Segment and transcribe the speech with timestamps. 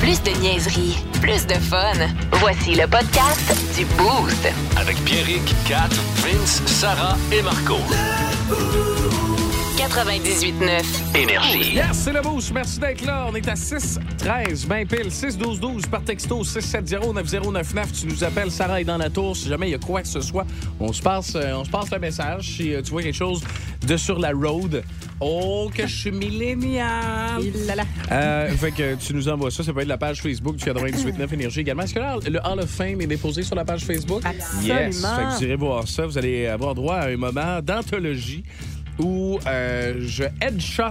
[0.00, 1.92] Plus de niaiserie, plus de fun.
[2.40, 4.48] Voici le podcast du Boost.
[4.76, 7.78] Avec Pierrick, Kat, Vince, Sarah et Marco.
[9.88, 11.14] 98.9.
[11.14, 11.74] Énergie.
[11.74, 12.52] Yes, c'est le boost.
[12.54, 13.26] Merci d'être là.
[13.28, 17.92] On est à 6 13 20 pile 6 12 12 par texto 670 9099.
[17.92, 19.36] Tu nous appelles, Sarah est dans la tour.
[19.36, 20.46] Si jamais il y a quoi que ce soit,
[20.80, 22.56] on se passe, euh, on se passe le message.
[22.56, 23.44] Si euh, tu vois quelque chose
[23.86, 24.82] de sur la road,
[25.20, 27.42] oh que je suis millénial.
[28.10, 29.62] Euh, fait que tu nous envoies ça.
[29.62, 31.82] Ça peut être la page Facebook du 98.9 Énergie également.
[31.82, 34.22] Est-ce que là, le Hall of Fame est déposé sur la page Facebook?
[34.24, 34.80] Absolument.
[34.80, 35.02] Yes.
[35.02, 36.06] Fait que vous irez voir ça.
[36.06, 38.44] Vous allez avoir droit à un moment d'anthologie
[38.98, 40.84] où euh, je headshot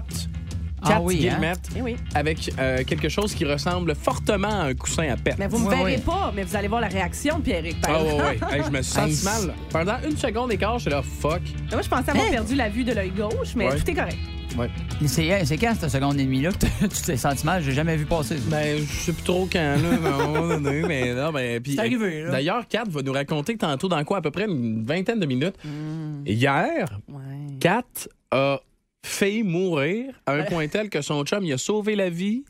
[0.82, 1.20] Ah quatre oui, hein?
[1.38, 1.96] guillemettes Eh oui.
[2.14, 5.36] avec euh, quelque chose qui ressemble fortement à un coussin à pète.
[5.40, 7.78] Mais vous me Ouais, verrez pas, mais vous allez voir la réaction de Pierrick.
[7.88, 8.40] Ah ouais.
[8.52, 9.54] Hey, je me Hey, mal.
[9.70, 11.42] Pendant une seconde et quart, j'étais là, fuck.
[11.72, 13.78] Moi, je pensais avoir perdu la vue de l'œil gauche, mais Ouais.
[13.80, 14.18] tout est correct.
[14.58, 14.70] Ouais.
[15.08, 17.64] C'est c'est quand cette seconde et demie là que tu t'es senti mal?
[17.64, 18.38] J'ai jamais vu passer.
[18.38, 18.44] ça.
[18.52, 21.60] Ben, je sais plus trop quand, là, mais à un moment donné, mais non, mais
[21.64, 21.74] puis.
[21.74, 22.32] C'est arrivé, là.
[22.32, 25.56] D'ailleurs, Kat va nous raconter tantôt dans quoi, à peu près une vingtaine de minutes.
[25.66, 26.22] Hmm.
[26.28, 27.33] Hier, Ouais.
[27.64, 27.84] Kat
[28.32, 28.60] a
[29.06, 32.44] failli mourir à un point tel que son chum, il a sauvé la vie.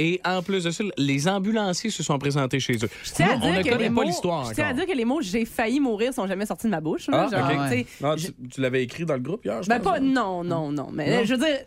[0.00, 2.88] Et en plus de ça, les ambulanciers se sont présentés chez eux.
[3.04, 4.68] Je tiens à Nous, on dire ne que connaît les pas mots, l'histoire je tiens
[4.68, 7.06] à dire que les mots j'ai failli mourir sont jamais sortis de ma bouche.
[7.08, 7.28] là.
[7.32, 9.92] Ah, Genre, Ah, tu, tu l'avais écrit dans le groupe hier, je ben pense.
[9.94, 10.88] pas, non, non, non.
[10.92, 11.24] Mais Non?
[11.24, 11.58] je veux dire,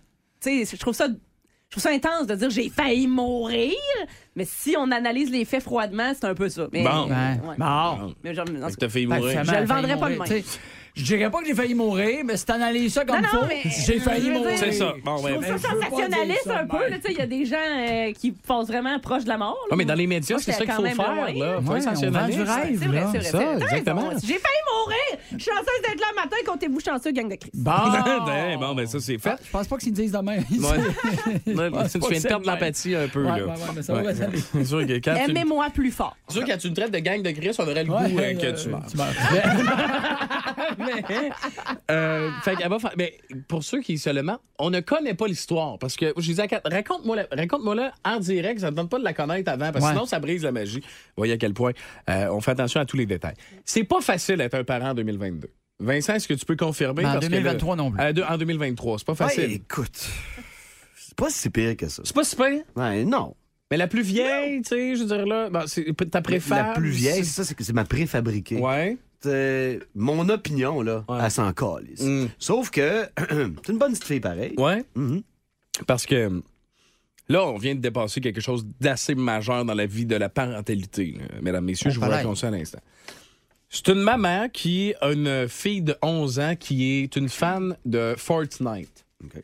[0.45, 1.07] je trouve ça.
[1.07, 3.71] Je trouve ça intense de dire j'ai failli mourir,
[4.35, 6.67] mais si on analyse les faits froidement, c'est un peu ça.
[6.73, 7.07] Mais, Bon.
[7.07, 7.55] Ouais.
[7.57, 8.13] Bon.
[8.25, 9.29] Mais genre, en Fait tout que cas, t'as failli mourir.
[9.41, 10.43] finalement, Je le vendrais pas de même.
[10.93, 13.45] Je dirais pas que j'ai failli mourir, mais si t'analyses ça comme Non, non, faut,
[13.47, 14.57] mais- j'ai failli mourir.
[14.57, 14.93] C'est ça.
[15.03, 15.31] Bon, je ouais.
[15.33, 16.79] trouve ça pas sensationnaliste un peu.
[16.79, 16.89] même.
[16.91, 19.37] là, tu sais, Il y a des gens euh, qui pensent vraiment proche de la
[19.37, 19.57] mort.
[19.63, 19.69] là.
[19.71, 21.15] Ah, mais dans les médias, c'est ça qu'il faut même faire.
[21.15, 21.27] Là.
[21.31, 22.39] Faut Ouais, être on vend sensationnaliste.
[22.39, 22.77] du rêve.
[22.81, 23.45] C'est vrai, c'est vrai.
[23.45, 24.09] Ça, exactement.
[24.21, 25.19] J'ai failli mourir.
[25.31, 26.35] Je suis chanceuse d'être là le matin.
[26.45, 27.55] Comptez-vous chanceux, gang de Christ.
[27.55, 27.71] Bon.
[27.71, 29.29] Ouais, bon, ben ça, c'est fait.
[29.33, 30.37] Ah, Je pense pas qu'ils disent demain.
[30.37, 30.43] Ouais.
[31.47, 33.23] Ouais, Ouais, tu viens de perdre l'empathie un peu.
[33.23, 36.15] Ouais, ouais, ouais, Aimez-moi plus fort.
[36.27, 38.09] c'est sûr que quand tu me traites de gang de Chris, on aurait le Ouais,
[38.11, 38.81] goût euh, euh, que tu meurs.
[40.79, 41.29] Mais,
[41.89, 43.17] euh, fait qu'elle va faire- mais
[43.47, 47.27] pour ceux qui seulement, on ne connaît pas l'histoire parce que je disais raconte-moi la-
[47.31, 49.95] raconte-moi là en direct, ça ne tente pas de la connaître avant parce que Ouais.
[49.95, 50.81] sinon ça brise la magie.
[51.17, 51.71] Voyez à quel point
[52.09, 53.35] euh, on fait attention à tous les détails.
[53.65, 55.49] C'est pas facile d'être un parent en 2022.
[55.79, 57.01] Vincent, est-ce que tu peux confirmer?
[57.03, 58.01] Ben, en Parce que 2023 non plus.
[58.01, 59.43] Euh, de- en 2023, c'est pas facile.
[59.49, 60.07] Ouais, écoute,
[60.95, 62.03] c'est pas si pire que ça.
[62.05, 62.51] C'est pas super.
[62.75, 63.35] Ouais, non.
[63.71, 66.59] Mais la plus vieille, tu sais, je veux dire là, ben, c'est ta préférée.
[66.61, 68.57] La plus vieille, c'est ça, c'est que c'est ma préfabriquée.
[68.57, 68.97] Ouais.
[69.21, 71.19] C'est- Mon opinion, là, Ouais.
[71.23, 72.01] elle s'en calisse.
[72.01, 72.27] Mm.
[72.39, 74.53] Sauf que c'est une bonne petite fille pareil.
[74.57, 74.83] Ouais.
[74.95, 75.21] Mhm.
[75.87, 76.41] Parce que
[77.29, 81.15] là, on vient de dépasser quelque chose d'assez majeur dans la vie de la parentalité.
[81.19, 81.25] là.
[81.41, 82.79] Mesdames, messieurs, je vous raconte ça à l'instant.
[83.69, 88.15] C'est une maman qui a une fille de 11 ans qui est une fan de
[88.17, 89.05] Fortnite.
[89.23, 89.41] OK.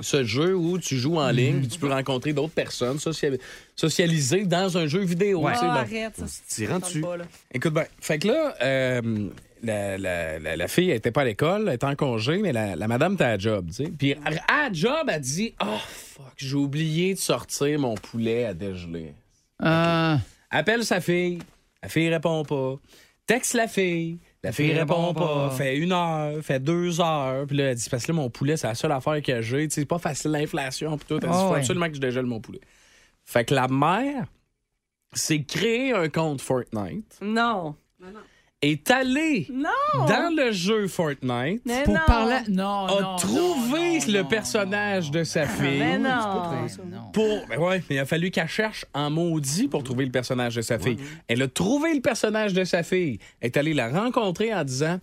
[0.00, 3.38] Ce jeu où tu joues en ligne, puis tu peux rencontrer d'autres personnes, social-
[3.74, 5.40] socialiser dans un jeu vidéo.
[5.42, 5.52] Ouais.
[5.54, 5.78] tu sais, Ah, bon.
[5.96, 7.16] arrête, ça.
[7.16, 7.24] Là.
[7.54, 9.30] Écoute bien, fait que là, euh,
[9.62, 12.52] la, la- la- la fille, elle était pas à l'école, elle était en congé, mais
[12.52, 13.90] la, la madame était à la job, tu sais.
[13.98, 14.30] Puis à
[14.66, 19.14] la job, elle dit «Oh, fuck, j'ai oublié de sortir mon poulet à dégeler.
[19.62, 20.16] Euh,»
[20.50, 21.38] Appelle sa fille,
[21.82, 22.74] la fille répond pas.
[23.26, 25.50] Texte la fille, la fille répond pas.
[25.50, 27.46] Fait une heure, fait deux heures.
[27.46, 29.68] Puis là, elle dit «Parce que là, mon poulet, c'est la seule affaire que j'ai.
[29.68, 31.14] Tu sais, C'est pas facile l'inflation, puis tout.
[31.14, 31.58] Elle dit «Ah Faut ouais.
[31.58, 32.60] absolument que je dégèle mon poulet.»
[33.24, 34.26] Fait que la mère
[35.12, 37.74] s'est créé un compte Fortnite Non.
[38.62, 40.06] Est allé Non.
[40.06, 42.00] dans le jeu Fortnite, Mais pour non.
[42.06, 42.38] parler.
[42.48, 43.16] Non, a non.
[43.16, 45.78] trouvé non, le non, personnage de sa fille.
[45.78, 46.08] Mais non.
[46.86, 47.10] non.
[47.12, 50.56] Pour, ben ouais, mais il a fallu qu'elle cherche en maudit pour trouver le personnage
[50.56, 50.96] de sa fille.
[51.28, 53.18] Elle a trouvé le personnage de sa fille.
[53.40, 54.98] Elle est allée la rencontrer en disant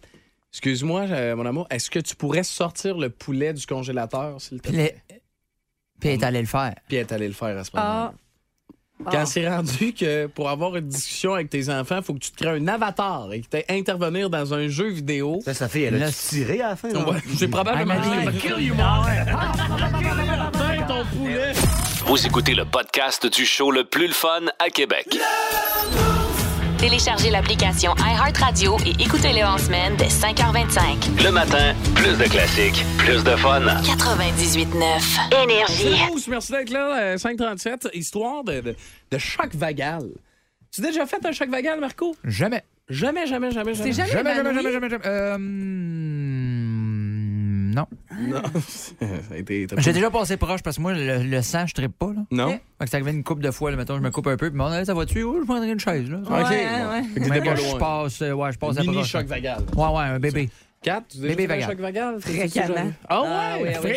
[0.51, 4.69] Excuse-moi, euh, mon amour, est-ce que tu pourrais sortir le poulet du congélateur, s'il te
[4.69, 4.97] plaît?
[5.99, 6.75] puis elle est allée le faire.
[6.87, 8.13] Puis elle est allée le faire à ce moment-là.
[8.13, 8.19] Ah.
[9.11, 12.31] Quand c'est rendu que pour avoir une discussion avec tes enfants, il faut que tu
[12.31, 15.39] te crées un avatar et que tu aies intervenir dans un jeu vidéo.
[15.43, 16.89] Ça, sa fille, elle a tiré à la fin.
[16.89, 17.95] Ouais, J'ai probablement!
[22.05, 25.17] Vous écoutez le podcast du show le plus le fun à Québec.
[26.83, 31.23] Téléchargez l'application iHeartRadio et écoutez-le en semaine dès 5h25.
[31.23, 33.61] Le matin, plus de classiques, plus de fun.
[33.61, 35.43] 98.9.
[35.43, 36.27] Énergie.
[36.27, 37.13] Merci d'être là.
[37.13, 38.75] euh, 537, histoire de, de,
[39.11, 40.09] de choc vagal.
[40.73, 42.17] Tu as déjà fait un choc vagal, Marco?
[42.25, 42.63] Jamais.
[42.89, 43.91] Jamais, jamais, jamais, jamais.
[43.93, 44.63] C'est jamais, Jamais, jamais, évanoui?
[44.73, 45.05] jamais, jamais, jamais.
[45.07, 46.42] Euh, hmm,
[47.73, 47.85] non.
[48.19, 48.41] Non.
[48.99, 51.97] Ça a été- J'ai déjà passé proche parce que moi, le, le sang, je trippe
[51.97, 52.07] pas.
[52.13, 52.21] Là.
[52.31, 52.51] Non?
[52.79, 54.49] Fait que ça arrivé une coupe de fois, là, mettons, je me coupe un peu,
[54.49, 55.23] puis mon ça va-tu?
[55.23, 56.09] Oh, je prendrais une chaise.
[56.09, 56.17] Là.
[56.17, 56.29] OK.
[56.29, 57.41] Ouais, ouais.
[57.41, 59.63] Pas je passe, euh, ouais, je passe à Mini choc vagal.
[59.75, 60.49] Ouais, ouais, un bébé.
[60.83, 61.69] 4, tu Bébé un vagal.
[61.69, 62.19] choc vagal?
[62.19, 62.91] Très jamais?
[63.07, 63.27] Ah ouais?
[63.29, 63.93] Ah oui.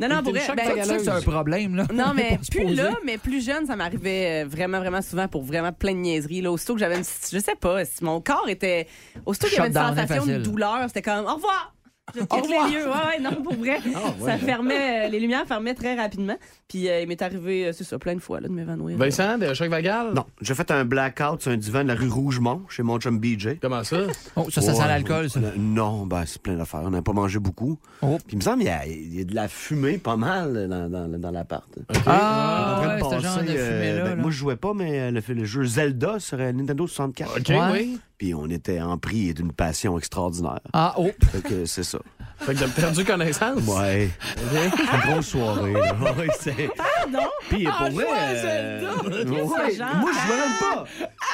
[0.00, 1.86] Non, non, pour vrai, ben, que c'est un problème, là.
[1.92, 2.74] Non, mais plus poser.
[2.74, 6.40] là, mais plus jeune, ça m'arrivait euh, vraiment, vraiment souvent pour vraiment plein de niaiseries.
[6.40, 7.04] Là, aussitôt que j'avais une.
[7.04, 8.86] Je sais pas, si mon corps était.
[9.26, 11.74] Aussitôt qu'il y avait une sensation de douleur, c'était comme au revoir!
[12.14, 12.86] Je quitte les lieux.
[12.86, 13.78] Ouais, ouais, non, pour vrai.
[14.24, 16.36] Ça fermait, euh, les lumières fermaient très rapidement.
[16.68, 18.96] Puis euh, il m'est arrivé, euh, c'est ça, plein de fois, là, de m'évanouir.
[18.96, 20.12] Vincent, de choc vagal?
[20.14, 23.18] Non, j'ai fait un blackout sur un divan de la rue Rougemont chez mon chum
[23.18, 23.58] BJ.
[23.60, 23.98] Comment ça?
[24.36, 25.40] Oh, ça, ça sent l'alcool, ça.
[25.56, 26.82] Non, ben c'est plein d'affaires.
[26.84, 27.78] On n'a pas mangé beaucoup.
[28.02, 28.18] Oh.
[28.26, 30.68] Puis il me semble qu'il y, a- il y a de la fumée pas mal
[30.68, 31.68] dans, dans, dans l'appart.
[32.06, 34.04] Ah, en ouais, genre de euh, fumée-là.
[34.04, 34.16] ben, là.
[34.16, 37.38] moi, je jouais pas, mais le, le jeu Zelda sur Nintendo 64.
[37.38, 37.58] OK, Ouais.
[37.72, 37.98] oui.
[38.22, 40.60] Puis on était en prix d'une passion extraordinaire.
[40.72, 41.10] Ah, oh.
[41.32, 41.98] Fait que c'est ça.
[42.38, 43.58] Fait que t'as perdu connaissance.
[43.66, 44.10] Ouais.
[44.52, 44.64] C'est
[44.94, 45.72] une grosse soirée.
[45.72, 45.92] là.
[46.00, 47.26] Ouais, c'est- Pardon?
[47.48, 48.04] Puis Ah, pour vrai.
[48.08, 50.84] euh, ouais, moi, je jouais même pas.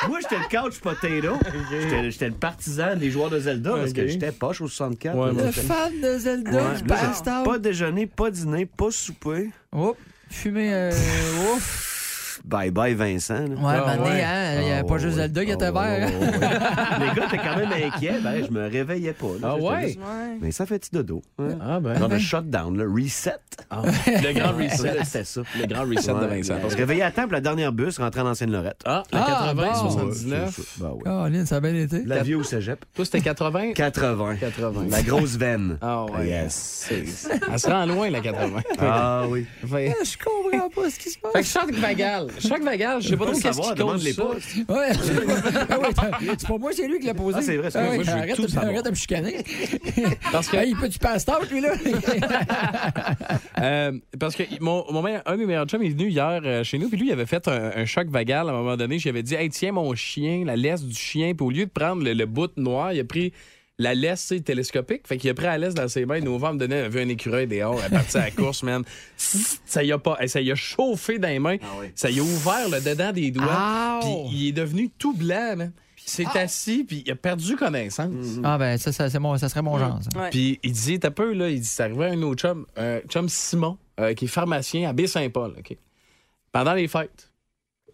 [0.08, 1.36] Moi, j'étais le couch potato.
[1.70, 5.14] J'étais- J'étais le partisan des joueurs de Zelda parce que j'étais poche au 64.
[5.14, 9.50] Ouais, Le fan de Zelda, Ouais, du là, Pas déjeuner, pas dîner, pas souper.
[9.72, 9.94] Oh,
[10.30, 10.90] fumer, euh,
[11.54, 11.87] ouf.
[12.48, 13.34] Bye bye Vincent.
[13.34, 13.40] là.
[13.48, 14.22] Ouais, Ah, mané, ouais.
[14.24, 15.16] hein, il n'y avait Ah, pas juste.
[15.16, 16.08] Zelda qui était Ah, vert.
[17.00, 18.20] Les gars étaient quand même inquiets.
[18.22, 19.26] Ben, je me réveillais pas.
[19.40, 19.48] là.
[19.52, 19.86] Ah ouais?
[19.88, 20.38] juste- Ouais.
[20.40, 21.20] Mais ça fait petit dodo.
[21.38, 21.48] hein?
[21.60, 21.98] Ah ben.
[21.98, 23.36] Genre le shutdown, le reset.
[23.70, 25.04] Ah, le grand reset.
[25.04, 25.42] C'était ça.
[25.60, 26.54] Le grand reset de Vincent.
[26.64, 28.80] On se réveillait à temps pour la dernière bus, rentrer en ancienne Lorette.
[28.86, 29.74] Ah, la Ah, 80, bon.
[29.90, 30.60] 79.
[30.80, 31.02] Ben oui.
[31.04, 32.02] Caroline, ça a bien été.
[32.06, 32.82] La vie au cégep.
[32.94, 33.72] Toi, c'était 80?
[33.74, 34.36] 80.
[34.36, 34.86] 80.
[34.90, 35.76] La grosse veine.
[35.82, 36.28] Ah ouais.
[36.28, 36.88] Yes.
[36.90, 38.60] Elle se rend loin, la 80.
[38.80, 39.46] Ah oui.
[39.62, 41.32] Je comprends pas ce qui se passe.
[41.32, 42.28] fait que choc vagal.
[42.40, 44.22] Choc vagal, je sais pas trop qu'est-ce qui demande-les ça.
[44.22, 44.74] pas.
[44.74, 44.90] Ouais.
[45.70, 45.88] Ah ouais,
[46.38, 47.38] c'est pas moi, c'est lui qui l'a posé.
[47.38, 47.90] Ah, c'est vrai, c'est Ah vrai.
[47.90, 49.36] ouais, Moi, je veux arrête, tout de- arrête de me chicaner.
[50.32, 51.70] Parce que, Hey, il peut tu passes tard, lui, là?
[53.60, 56.64] euh, parce que mon, mon meilleur- un de mes meilleurs chums est venu hier euh,
[56.64, 58.98] chez nous, puis lui, il avait fait un, un choc vagal à un moment donné.
[58.98, 62.02] J'avais dit, hey, tiens mon chien, la laisse du chien, puis au lieu de prendre
[62.02, 63.32] le, le bout noir, il a pris
[63.78, 65.06] la laisse sais, télescopique.
[65.06, 66.20] Fait qu'il a pris la laisse dans ses mains.
[66.20, 67.78] Me donner un, vu un écureuil dehors.
[67.80, 68.82] Elle est partie à la course, man.
[69.16, 71.56] Ça y a pas, ça y a chauffé dans les mains.
[71.94, 74.00] Ça y a ouvert le dedans des doigts.
[74.02, 74.28] Ow!
[74.28, 75.72] Puis il est devenu tout blanc, man.
[75.94, 78.38] Puis il s'est assis, puis il a perdu connaissance.
[78.42, 80.18] Ah, ben, ça, ça, c'est mon, ça serait mon genre, ça.
[80.18, 80.30] Ouais.
[80.30, 83.00] Puis il dit, t'as peu, là, il dit, c'est arrivé à un autre chum, un
[83.00, 85.76] chum Simon, euh, qui est pharmacien à Baie-Saint-Paul, OK?
[86.52, 87.27] Pendant les fêtes.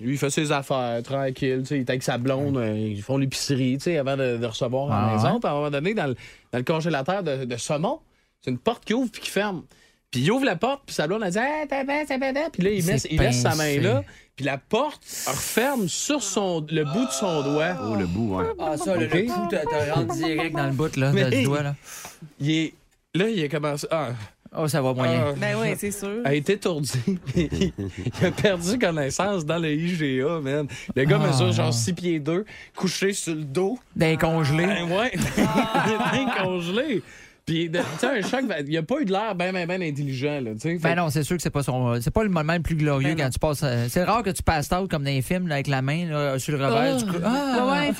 [0.00, 3.00] Lui, il fait ses affaires, tranquille, tu sais, il est avec sa blonde, euh, ils
[3.02, 5.38] font l'épicerie, tu sais, avant de, de recevoir à la Ah maison.
[5.40, 6.14] Puis à un moment donné, dans le,
[6.52, 8.00] dans le congélateur de, de saumon,
[8.42, 9.62] c'est une porte qui ouvre puis qui ferme.
[10.10, 12.32] Puis il ouvre la porte, puis sa blonde, elle dit hey, t'as bien, t'as bien,
[12.32, 12.50] t'as bien.
[12.50, 14.02] Puis là, il, met, il laisse sa main là,
[14.36, 17.76] puis la porte referme sur son, le bout de son doigt.
[17.88, 18.44] Oh, le bout, ouais.
[18.58, 21.44] Ah, ça, le, le coup, t'as t'as rentré direct dans le bout, là, Mais- du
[21.44, 21.74] doigt, là.
[22.40, 22.74] Il est,
[23.14, 23.86] là, il a commencé.
[23.90, 24.08] Ah,
[24.56, 25.24] Oh, ça va moyen.
[25.28, 25.32] ah.
[25.36, 26.20] Ben oui, c'est sûr.
[26.24, 26.92] a été étourdi.
[27.36, 27.72] il
[28.26, 30.66] a perdu connaissance dans le IGA, man.
[30.94, 31.26] Le gars Ah.
[31.26, 32.44] mesure genre 6 pieds 2,
[32.76, 33.78] couché sur le dos.
[33.96, 34.66] D'un congelé.
[34.66, 37.02] Ben ouais, il est congelé.
[37.46, 39.66] Puis, de- tu sais, un choc, ben, il a pas eu de l'air ben, ben,
[39.66, 40.70] ben intelligent, là, tu sais.
[40.78, 42.00] Fait- Ben non, c'est sûr que c'est pas son.
[42.00, 43.24] C'est pas le moment le plus glorieux Ben non.
[43.24, 43.60] quand tu passes.
[43.64, 46.06] euh, C'est rare que tu passes out comme dans les films là, avec la main
[46.06, 46.96] là, sur le revers.
[46.96, 47.02] Ah.
[47.02, 47.92] du Ouais, Ah, ouais,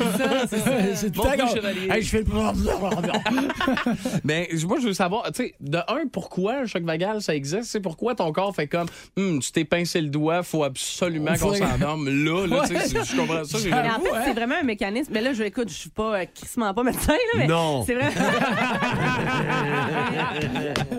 [0.48, 1.88] c'est ça, c'est tout chevalier.
[1.90, 2.24] Hey, je fais le.
[4.24, 7.64] Ben, moi, je veux savoir, tu sais, de un, pourquoi un choc vagal, ça existe?
[7.64, 8.86] C'est pourquoi ton corps fait comme,
[9.18, 13.04] Hum, tu t'es pincé le doigt, faut absolument qu'on s'endorme là, là, tu sais, c'est-
[13.12, 13.58] je comprends ça.
[13.62, 15.10] Mais en fait, c'est vraiment un mécanisme.
[15.12, 17.84] Mais là, je écoute, je suis pas euh, crissement pas médecin, là, mais Non.
[17.86, 18.10] c'est vrai.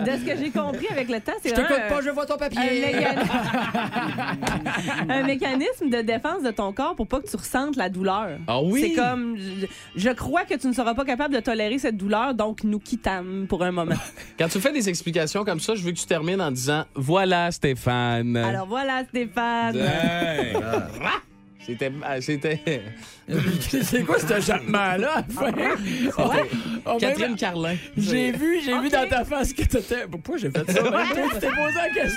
[0.04, 2.26] de ce que j'ai compris avec le temps, c'est Je t'écoute un- pas, je vois
[2.26, 2.60] ton un, papier.
[2.60, 3.28] mécani-
[5.10, 8.38] un mécanisme de défense de ton corps pour pas que tu ressentes la douleur.
[8.46, 8.80] Ah oui?
[8.82, 9.66] C'est comme, je,
[9.96, 13.46] je crois que tu ne seras pas capable de tolérer cette douleur, donc nous quittons
[13.48, 13.94] pour un moment.
[14.38, 17.50] Quand tu fais des explications comme ça, je veux que tu termines en disant, voilà,
[17.50, 18.36] Stéphane.
[18.36, 19.76] Alors voilà, Stéphane.
[21.66, 21.90] C'était.
[22.20, 22.60] C'était.
[23.82, 25.24] c'est quoi ce jappement-là?
[26.16, 27.74] Oh, ben, Catherine Carlin.
[27.96, 30.06] J'ai vu, j'ai vu dans ta face que t'étais.
[30.08, 30.82] Pourquoi j'ai fait ça?
[30.90, 31.04] La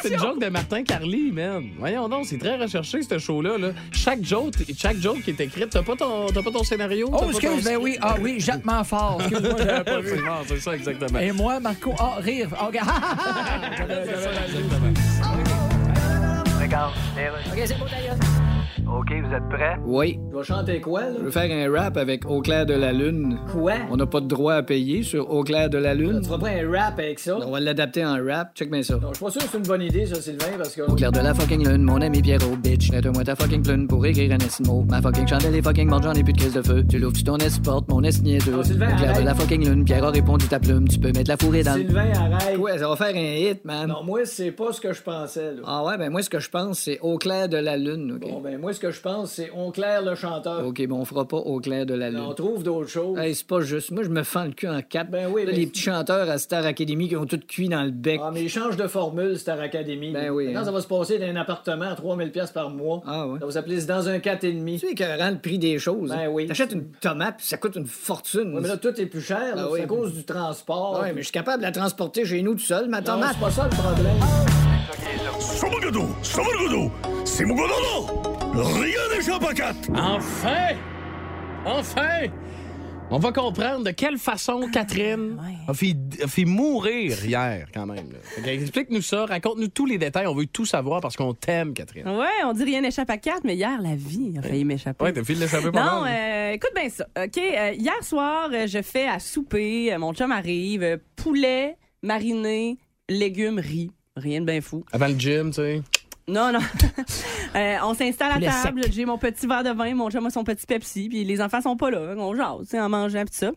[0.04, 1.70] C'est une joke de Martin Carly, man.
[1.80, 3.58] Voyons donc, c'est très recherché, ce show-là.
[3.58, 3.70] Là.
[3.92, 7.10] Chaque, joke, chaque joke qui est écrite, t'as pas ton, t'as pas ton scénario?
[7.12, 7.98] Oh, excuse, ton- ben oui.
[8.02, 8.40] Ah oui,
[8.86, 9.18] fort.
[9.20, 10.10] Excuse-moi, j'avais pas vu.
[10.10, 11.20] C'est bon, ça, exactement.
[11.20, 12.50] Et moi, Marco, ah, rire.
[12.58, 12.90] Ah, regarde.
[17.52, 18.16] OK, c'est beau d'ailleurs.
[18.92, 19.78] OK, vous êtes prêts?
[19.86, 20.20] Oui.
[20.32, 21.10] Je vais chanter quoi, là?
[21.20, 23.38] Je veux faire un rap avec Au clair de la lune.
[23.52, 23.74] Quoi?
[23.92, 26.20] On n'a pas de droit à payer sur Au clair de la lune.
[26.22, 27.38] Tu feras pas un rap avec ça?
[27.38, 28.56] On va l'adapter en rap.
[28.56, 28.96] Check bien ça.
[28.96, 30.82] Non, je suis pas sûr que c'est une bonne idée, ça, Sylvain, parce que...
[30.82, 32.92] Au clair de la fucking lune, mon ami Pierrot, bitch.
[32.92, 34.84] Mets-moi ta fucking plume pour écrire un estimo.
[34.90, 36.84] Ma fucking chandelle est fucking morte, j'en ai plus de crise de feu.
[36.90, 39.24] Tu l'ouvres, tu ton porte, mon est Sylvain, Au clair de arrête.
[39.24, 40.88] la fucking lune, Pierre a répondu ta plume.
[40.88, 41.76] Tu peux mettre la fourrée dans.
[41.76, 42.58] Sylvain, arrête.
[42.58, 43.88] Ouais, ça va faire un hit, man.
[43.88, 45.62] Non, moi, c'est pas ce que je pensais, là.
[45.66, 48.30] Ah ouais, ben moi, ce que je pense, c'est Au clair de la lune, OK?
[48.30, 50.66] Bon, ben, moi, ce que je pense, c'est On claire le chanteur.
[50.66, 52.22] OK, bon, on fera pas Au clair de la lune.
[52.22, 53.18] on trouve d'autres choses.
[53.20, 53.92] Hey, c'est pas juste.
[53.92, 55.12] Moi, je me fends le cul en quatre.
[55.12, 55.52] Ben oui, Là.
[55.52, 58.22] Les petits chanteurs à Star Academy qui ont tout cuit dans le bec.
[58.24, 60.12] Ah, mais ils changent de formule, Star Academy.
[60.14, 60.46] Ben oui.
[60.46, 60.66] Maintenant, hein.
[60.66, 63.02] ça va se passer d'un appartement à 3000 pièces par mois.
[63.06, 63.40] Ah oui.
[63.40, 64.66] Ça va s'appeler dans un 4,5.
[64.66, 66.10] Tu sais, écœurant le prix des choses.
[66.10, 66.48] Ben oui.
[66.48, 68.58] T'achètes une tomate, puis ça coûte une fortune.
[68.62, 69.56] Mais là, tout est plus cher.
[69.56, 71.02] Ben c'est à cause du transport.
[71.04, 73.34] Oui, mais je suis capable de la transporter chez nous tout seul, ma tomate.
[73.34, 74.16] C'est pas ça le problème.
[75.40, 76.10] C'est mon!
[76.24, 76.44] C'est
[76.74, 76.92] mon!
[77.26, 78.29] C'est mon!
[78.62, 79.90] Rien n'échappe à quatre!
[79.96, 80.76] Enfin!
[81.66, 82.28] Enfin!
[83.10, 85.38] On va comprendre de quelle façon ah, Catherine
[85.68, 88.10] a, fait, a fait mourir hier, quand même.
[88.46, 90.28] Explique-nous ça, raconte-nous tous les détails.
[90.28, 92.08] On veut tout savoir parce qu'on t'aime, Catherine.
[92.08, 95.06] Ouais, on dit rien n'échappe à quatre, mais hier, la vie a failli m'échapper.
[95.06, 96.02] Ouais, t'as failli l'échapper pendant.
[96.02, 96.10] Non, hein.
[96.10, 97.08] euh, écoute bien ça.
[97.18, 103.60] OK, euh, hier soir, euh, je fais à souper, mon chum arrive, poulet, mariné, légumes,
[103.60, 103.92] riz.
[104.18, 104.84] Rien de bien fou.
[104.92, 105.82] Avant le gym, tu sais.
[106.28, 106.60] Non, non.
[107.56, 110.44] Euh, on s'installe à table, j'ai mon petit verre de vin, mon chum a son
[110.44, 113.52] petit Pepsi, puis les enfants sont pas là, on jase, en mangeant pis ça.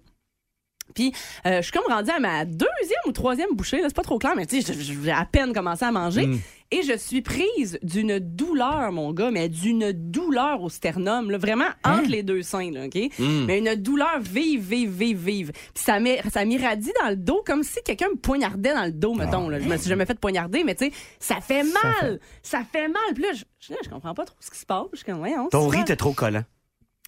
[0.95, 1.13] Puis
[1.47, 4.33] euh, je suis comme rendue à ma deuxième ou troisième bouchée, c'est pas trop clair,
[4.37, 6.29] mais tu sais, j'ai à peine commencé à manger.
[6.73, 11.69] Et je suis prise d'une douleur, mon gars, mais d'une douleur au sternum, là, vraiment
[11.85, 12.99] entre les deux seins, là, OK?
[13.47, 15.53] Mais une douleur vive, vive, vive, vive.
[15.53, 19.51] Puis ça m'irradie dans le dos comme si quelqu'un me poignardait dans le dos, mettons.
[19.51, 19.61] Là.
[19.61, 22.19] Je me suis jamais fait poignarder, mais tu sais, ça fait mal.
[22.43, 23.15] Ça fait mal.
[23.15, 24.87] Puis là, je, je, là, je comprends pas trop ce qui se passe.
[24.93, 26.45] Je suis comme, Ton riz était trop collant.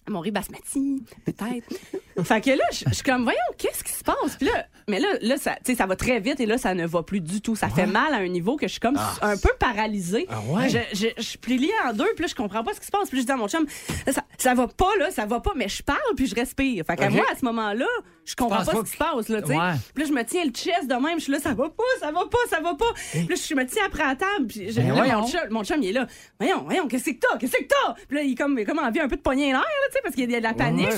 [0.07, 2.23] Mon riz basmati, peut-être.
[2.23, 4.35] fait que là, je je suis comme, voyons, qu'est-ce qui se passe?
[4.37, 7.03] Puis là, mais là, là ça, ça va très vite et là, ça ne va
[7.03, 7.55] plus du tout.
[7.55, 10.27] Ça fait mal à un niveau que je suis comme un peu paralysée.
[10.29, 10.69] Ah ouais?
[10.69, 12.91] Je, je, je suis pliée en deux, puis là, je comprends pas ce qui se
[12.91, 13.09] passe.
[13.09, 13.65] Puis je dis à mon chum,
[14.11, 16.83] ça, ça va pas, là, ça va pas, mais je parle, puis je respire.
[16.85, 17.11] Fait que Ok.
[17.11, 17.85] moi, à ce moment-là,
[18.25, 19.53] je comprends pas, pas ce qui se passe, là, tu sais.
[19.57, 19.71] Ouais.
[19.93, 21.83] Puis là, je me tiens le chest de même, je suis là, ça va pas,
[21.99, 22.85] ça va pas, ça va pas.
[23.11, 25.63] Puis là, je me tiens après la table, puis je- Ben là, mon, chum, mon
[25.63, 26.07] chum, il est là.
[26.39, 27.37] Voyons, voyons, qu'est-ce que t'as?
[27.37, 27.93] Qu'est-ce que t'as?
[28.07, 29.99] Puis là, il est comme, comme envie un peu de poigner l'air, là, tu sais,
[30.03, 30.87] parce qu'il y a de la panique.
[30.89, 30.97] Là,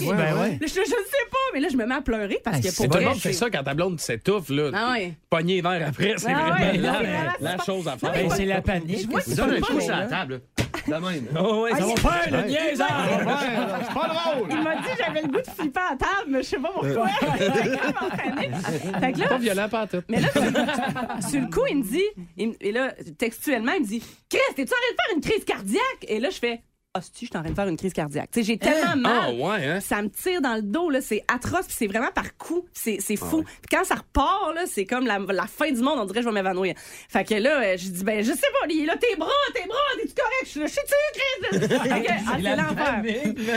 [0.61, 2.85] je, je sais pas, mais là, je me mets à pleurer parce Ah, que pour
[2.85, 4.71] Tout le vrai, monde fait c'est- ça quand ta blonde s'étouffe, là.
[4.73, 5.13] Ah ouais.
[5.29, 6.93] Pogner l'air après, c'est Ah vraiment ouais, la,
[7.37, 7.65] c'est la super.
[7.65, 8.11] chose à faire.
[8.11, 9.01] Ben, c'est la panique.
[9.03, 10.41] Je vois Vous que donne un coup pas sur la bon, table.
[10.87, 11.27] De même.
[11.37, 12.87] Oh, ouais, ça va faire le niaisage!
[12.87, 14.47] C'est pas drôle.
[14.49, 16.69] Il m'a dit que j'avais le goût de flipper à table, mais je sais pas
[16.73, 17.07] pourquoi.
[17.39, 18.55] J'étais comme en panique.
[18.99, 20.01] Fait que là, Pas violent, pas en tout.
[20.09, 22.03] Mais là, sur, sur le coup, il me dit,
[22.37, 25.21] il me- et là, textuellement, il me dit Chris, t'es-tu en train de faire une
[25.21, 26.05] crise cardiaque?
[26.07, 26.61] Et là, je fais
[26.97, 28.29] Hostie, je suis en train de faire une crise cardiaque.
[28.35, 28.95] J'ai tellement Ah,
[29.31, 29.35] mal.
[29.35, 29.79] ouais, hein?
[29.79, 32.65] Ça me tire dans le dos, là, c'est atroce, puis c'est vraiment par coup.
[32.73, 33.43] C'est c'est fou.
[33.43, 36.25] Puis quand ça repart, là, c'est comme la, la fin du monde, on dirait que
[36.25, 36.75] je vais m'évanouir.
[37.09, 39.29] Fait que là, euh, je dis, ben, je sais pas, il est là, tes bras,
[39.53, 40.43] tes bras, t'es-tu correct?
[40.43, 41.59] Je suis là, je suis-tu, Chris?
[41.59, 41.67] Fait
[42.01, 43.03] que, ah, c'est l'enfer.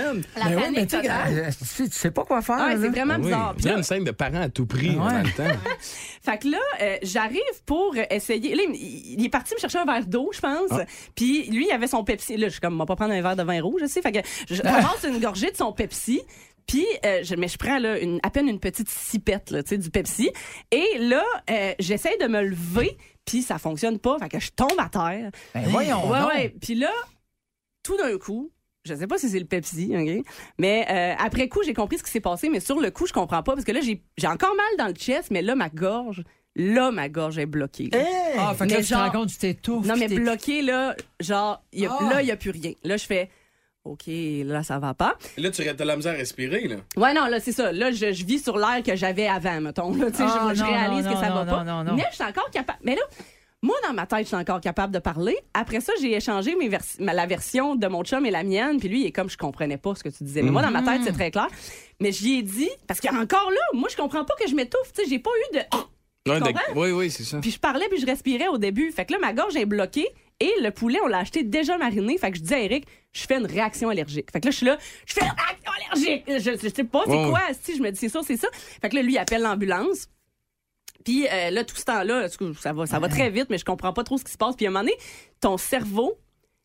[0.04, 0.23] man.
[0.37, 1.32] La Ben ouais, mais panique tu sais, totale.
[1.32, 2.56] euh, tu tu sais pas quoi faire.
[2.59, 3.54] Ah ouais, c'est vraiment Ah oui, bizarre.
[3.59, 5.44] Il y a une scène de parents à tout prix en même temps.
[6.23, 8.55] Fait que là, euh, j'arrive pour essayer.
[8.55, 10.71] Là, il, il est parti me chercher un verre d'eau, je pense.
[10.71, 10.85] Ah.
[11.15, 12.37] Puis lui, il avait son Pepsi.
[12.37, 14.03] Là, je suis comme, on va pas prendre un verre de vin rouge, je sais.
[14.03, 16.21] Fait que je ramasse une gorgée de son Pepsi.
[16.67, 19.71] Puis, euh, je, mais je prends là, une, à peine une petite sipette là, tu
[19.71, 20.31] sais, du Pepsi.
[20.71, 24.19] Et là, euh, j'essaye de me lever, puis ça fonctionne pas.
[24.19, 25.31] Fait que je tombe à terre.
[25.55, 26.09] Ben voyons.
[26.09, 26.29] Ouais, donc.
[26.29, 26.55] ouais.
[26.61, 26.93] Puis là,
[27.83, 28.53] tout d'un coup,
[28.85, 30.25] je sais pas si c'est le Pepsi, OK?
[30.59, 33.13] Mais euh, après coup, j'ai compris ce qui s'est passé, mais sur le coup, je
[33.13, 36.23] comprends pas parce que là, j'ai encore mal dans le chest, mais là, ma gorge,
[36.57, 37.91] là, ma gorge est bloquée.
[37.93, 37.99] là.
[38.39, 39.87] Ah, fait que Mais là, tu te genre- rends compte, tu t'étouffes.
[39.87, 40.25] Non, mais t'étouffes.
[40.25, 42.09] bloqué, là, genre, y a- Ah.
[42.11, 42.73] là, il n'y a plus rien.
[42.85, 43.31] Là, je fais,
[43.85, 45.17] OK, là, ça va pas.
[45.39, 46.77] Là, tu de la misère à respirer, là.
[46.97, 47.73] Ouais, non, là, c'est ça.
[47.73, 49.95] Là, je, je vis sur l'air que j'avais avant, mettons.
[49.95, 51.65] Là, tu sais, Ah, je, je non, réalise non, que ça non, va non, pas.
[51.65, 51.95] non, non.
[51.97, 52.79] Mais je suis encore capable.
[52.83, 53.03] Mais là,
[53.62, 55.37] moi, dans ma tête, je suis encore capable de parler.
[55.52, 58.79] Après ça, j'ai échangé mes vers- ma- la version de mon chum et la mienne.
[58.79, 60.43] Puis lui, il est comme, je comprenais pas ce que tu disais.
[60.43, 61.49] Mais moi, dans ma tête, c'est très clair.
[62.00, 64.93] Mais j'y ai dit, parce qu'encore là, moi, je comprends pas que je m'étouffe.
[64.95, 65.62] Tu sais, j'ai pas eu de.
[66.29, 66.61] Ouais, comprends?
[66.76, 67.38] oui, oui, c'est ça.
[67.40, 68.93] Puis je parlais puis je respirais au début.
[68.93, 70.07] Fait que là, ma gorge est bloquée
[70.38, 72.19] et le poulet, on l'a acheté déjà mariné.
[72.19, 74.31] Fait que je dis à Eric, je fais une réaction allergique.
[74.31, 74.76] Fait que là, je suis là,
[75.07, 76.25] je fais une réaction allergique.
[76.29, 77.40] Je, je sais pas c'est quoi.
[77.62, 78.49] Si je me dis, c'est ça, c'est ça.
[78.83, 80.09] Fait que là, lui, il appelle l'ambulance.
[81.04, 82.26] Puis euh, là, tout ce temps-là,
[82.61, 84.57] ça va, ça va très vite, mais je comprends pas trop ce qui se passe.
[84.57, 84.97] Puis à un moment donné,
[85.40, 86.19] ton cerveau,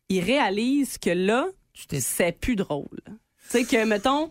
[0.08, 1.46] il réalise que là,
[1.88, 3.00] t'es- c'est plus drôle.
[3.06, 3.12] Tu
[3.48, 4.30] sais que, mettons,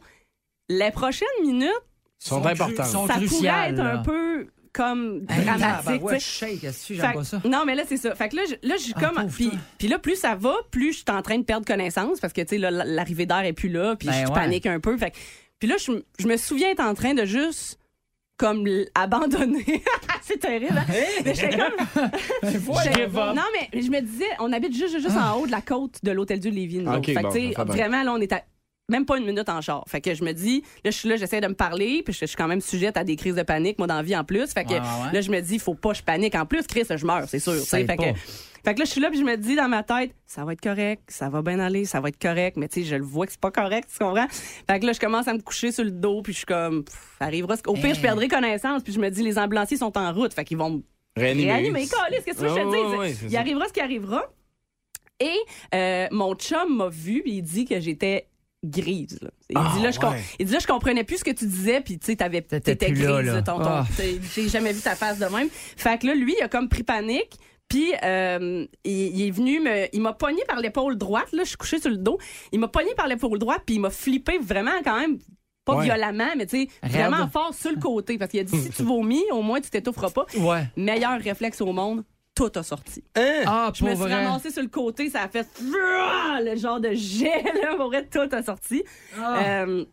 [0.70, 1.70] les prochaines minutes,
[2.18, 2.86] Sont Sont importantes.
[2.88, 6.02] sont- ça pourrait cruciales, être un peu comme Hey, dramatique.
[6.10, 6.20] sais.
[6.20, 7.42] shake, Fait pas ça?
[7.46, 8.16] Non, mais là, c'est ça.
[8.16, 9.28] Fait que là, je, là, je suis Ah, comme.
[9.78, 12.42] Puis, là, plus ça va, plus je suis en train de perdre connaissance parce que,
[12.42, 14.34] tu sais, là, l'arrivée d'air est plus là, puis Ben je ouais.
[14.34, 14.98] panique un peu.
[14.98, 15.18] Fait que-
[15.60, 17.78] puis là, je me souviens être en train de juste.
[18.38, 19.64] Comme abandonner.
[20.22, 20.78] c'est terrible.
[20.78, 20.94] hein?
[21.26, 22.12] J'étais comme.
[23.36, 26.12] Non, mais je me disais, on habite juste, juste en haut de la côte de
[26.12, 26.80] l'Hôtel Dieu de Lévis.
[26.80, 27.06] nous Ok, autres.
[27.06, 28.42] fait que, bon, vraiment, là, on est à
[28.90, 29.84] même pas une minute en char.
[29.88, 32.20] Fait que je me dis, là, je suis là, j'essaie de me parler, puis je,
[32.20, 34.24] je suis quand même sujette à des crises de panique, moi, dans la vie en
[34.24, 34.52] plus.
[34.54, 35.14] Fait que Ouais, ouais, ouais.
[35.14, 36.36] là, je me dis, faut pas que je panique.
[36.36, 37.54] En plus, Chris, je meurs, c'est sûr.
[37.66, 38.04] Fait que,
[38.64, 40.54] fait que là, je suis là, puis je me dis dans ma tête, ça va
[40.54, 42.58] être correct, ça va bien aller, ça va être correct.
[42.58, 44.28] Mais tu sais, je le vois que c'est pas correct, tu comprends?
[44.30, 46.84] Fait que là, je commence à me coucher sur le dos, puis je suis comme,
[46.84, 47.56] pff, arrivera.
[47.68, 50.46] Au pire, je perdrai connaissance, puis je me dis, les ambulanciers sont en route, fait
[50.46, 50.82] qu'ils vont me
[51.18, 51.52] Réanimer.
[51.54, 51.80] réanimer.
[51.88, 53.26] Qu'est-ce que je Ouais, te ouais, dis?
[53.30, 54.24] il arrivera ce qui arrivera.
[55.20, 55.38] Et
[55.74, 58.28] euh, mon chum m'a vu, puis il dit que j'étais
[58.70, 59.20] grise.
[59.22, 59.30] là.
[59.50, 60.22] Il, Ah, dit, là, je com- ouais.
[60.40, 62.92] il dit là, je comprenais plus ce que tu disais, puis tu sais, t'avais- T'étais
[62.92, 63.42] grise, là, là.
[63.42, 63.64] tonton.
[63.66, 63.86] Ah.
[64.34, 65.50] J'ai jamais vu ta face de même.
[65.52, 67.38] Fait que là, lui, il a comme pris panique.
[67.68, 71.26] Puis euh, il, il est venu me, il m'a pogné par l'épaule droite.
[71.34, 72.20] Là, je suis couchée sur le dos.
[72.52, 75.18] Il m'a pogné par l'épaule droite, puis il m'a flippé vraiment quand même
[75.66, 75.86] pas Ouais.
[75.86, 78.84] violemment, mais tu sais vraiment fort sur le côté, parce qu'il a dit si tu
[78.84, 80.28] vomis, au moins tu t'étoufferas pas.
[80.38, 80.62] Ouais.
[80.78, 82.04] Meilleur réflexe au monde,
[82.36, 83.04] tout a sorti.
[83.16, 84.26] Ah, Je me suis vrai.
[84.26, 88.28] ramassée sur le côté, ça a fait le genre de jet, là, pour vrai, tout
[88.32, 88.84] a sorti.
[89.18, 89.40] Ah.
[89.64, 89.86] Euh,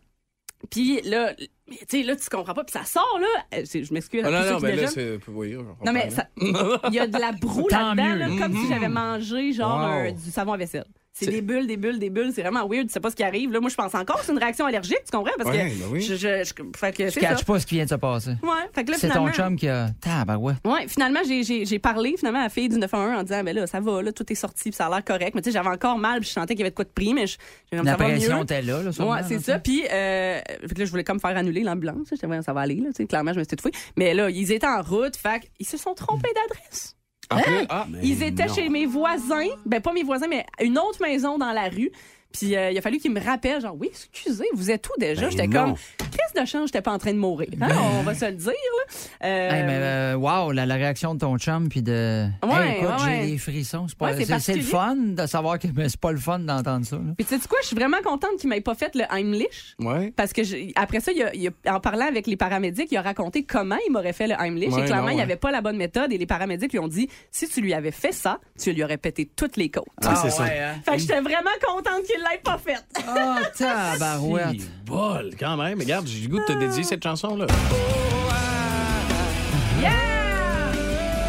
[0.71, 1.33] puis là,
[1.69, 3.59] mais tu sais, là, tu comprends pas, puis ça sort, là.
[3.59, 4.23] Euh, Je m'excuse.
[4.25, 5.19] Ah, non, ceux non, mais là, c'est.
[5.29, 6.09] Oui, Non, mais
[6.41, 9.85] il y a de la broue là-dedans, comme si j'avais mangé genre Wow.
[10.09, 10.87] un- du savon à vaisselle.
[11.15, 12.33] C'est des bulles, des bulles, des bulles.
[12.35, 12.87] C'est vraiment weird.
[12.87, 13.53] Tu sais pas ce qui arrive.
[13.53, 15.31] Là, moi, je pense encore que c'est une réaction allergique, tu comprends?
[15.37, 16.01] Parce Ouais, que ben oui.
[16.01, 17.29] je, je, je- fait que Je c'est ça.
[17.29, 18.31] catch pas ce qui vient de se passer.
[18.43, 19.91] Ouais, fait que là, C'est finalement, ton chum qui a.
[20.01, 20.57] Tabarouette.
[20.65, 23.55] Ouais, finalement, j'ai- j'ai j'ai parlé finalement à la fille du 911 en disant, ben
[23.55, 25.35] là, ça va, là, tout est sorti, puis ça a l'air correct.
[25.35, 26.91] Mais tu sais, j'avais encore mal, puis je sentais qu'il y avait de quoi de
[26.91, 27.37] pris, mais je,
[27.73, 28.43] La pression mieux.
[28.45, 29.59] était là, là, sûrement, Ouais, c'est là, ça.
[29.59, 32.07] Puis, euh, fait que là, je voulais comme faire annuler l'ambulance.
[32.11, 33.73] J'étais, voyons, ça va aller, là, tu sais, clairement, je me suis étouffée.
[33.99, 36.97] Mais là, ils étaient en route, fait qu'ils se sont trompés d'adresse.
[37.33, 41.01] En plus, ah, Ils étaient chez mes voisins, ben pas mes voisins, mais une autre
[41.01, 41.91] maison dans la rue.
[42.33, 45.23] Puis euh, il a fallu qu'ils me rappellent, genre, oui, excusez, vous êtes où déjà?
[45.23, 47.49] Ben J'étais comme, qu'est-ce de chance, j'étais pas en train de mourir.
[47.61, 48.95] Hein, on va se le dire, là.
[49.27, 52.27] Euh, Hey, mais euh, wow, la, la réaction de ton chum puis de.
[52.43, 53.21] Ouais, Hey, écoute, ouais, ouais.
[53.25, 53.87] j'ai des frissons.
[53.89, 56.19] C'est, pas- Ouais, c'est c'est, c'est le fun de savoir que mais c'est pas le
[56.19, 56.97] fun d'entendre ça.
[56.97, 57.03] là.
[57.17, 59.75] Puis tu sais quoi, je suis vraiment contente qu'il m'ait pas fait le Heimlich.
[59.79, 60.13] ouais.
[60.17, 60.43] Parce que
[60.79, 63.77] après ça, il a- il a- en parlant avec les paramédics, il a raconté comment
[63.87, 64.73] il m'aurait fait le Heimlich.
[64.73, 66.13] Ouais, et clairement, non, il n'y avait pas la bonne méthode.
[66.13, 68.99] Et les paramédics lui ont dit si tu lui avais fait ça, tu lui aurais
[68.99, 69.85] pété toutes les côtes.
[70.05, 70.45] Ah, c'est ça.
[70.45, 70.75] hein?
[70.85, 72.83] Fait que j'étais vraiment contente qu'il l'ait pas fait.
[73.09, 74.63] Ah, tabarouette.
[74.87, 75.79] Bol, quand même.
[75.79, 77.47] Mais Regarde, j'ai le goût de te dédier cette chanson-là.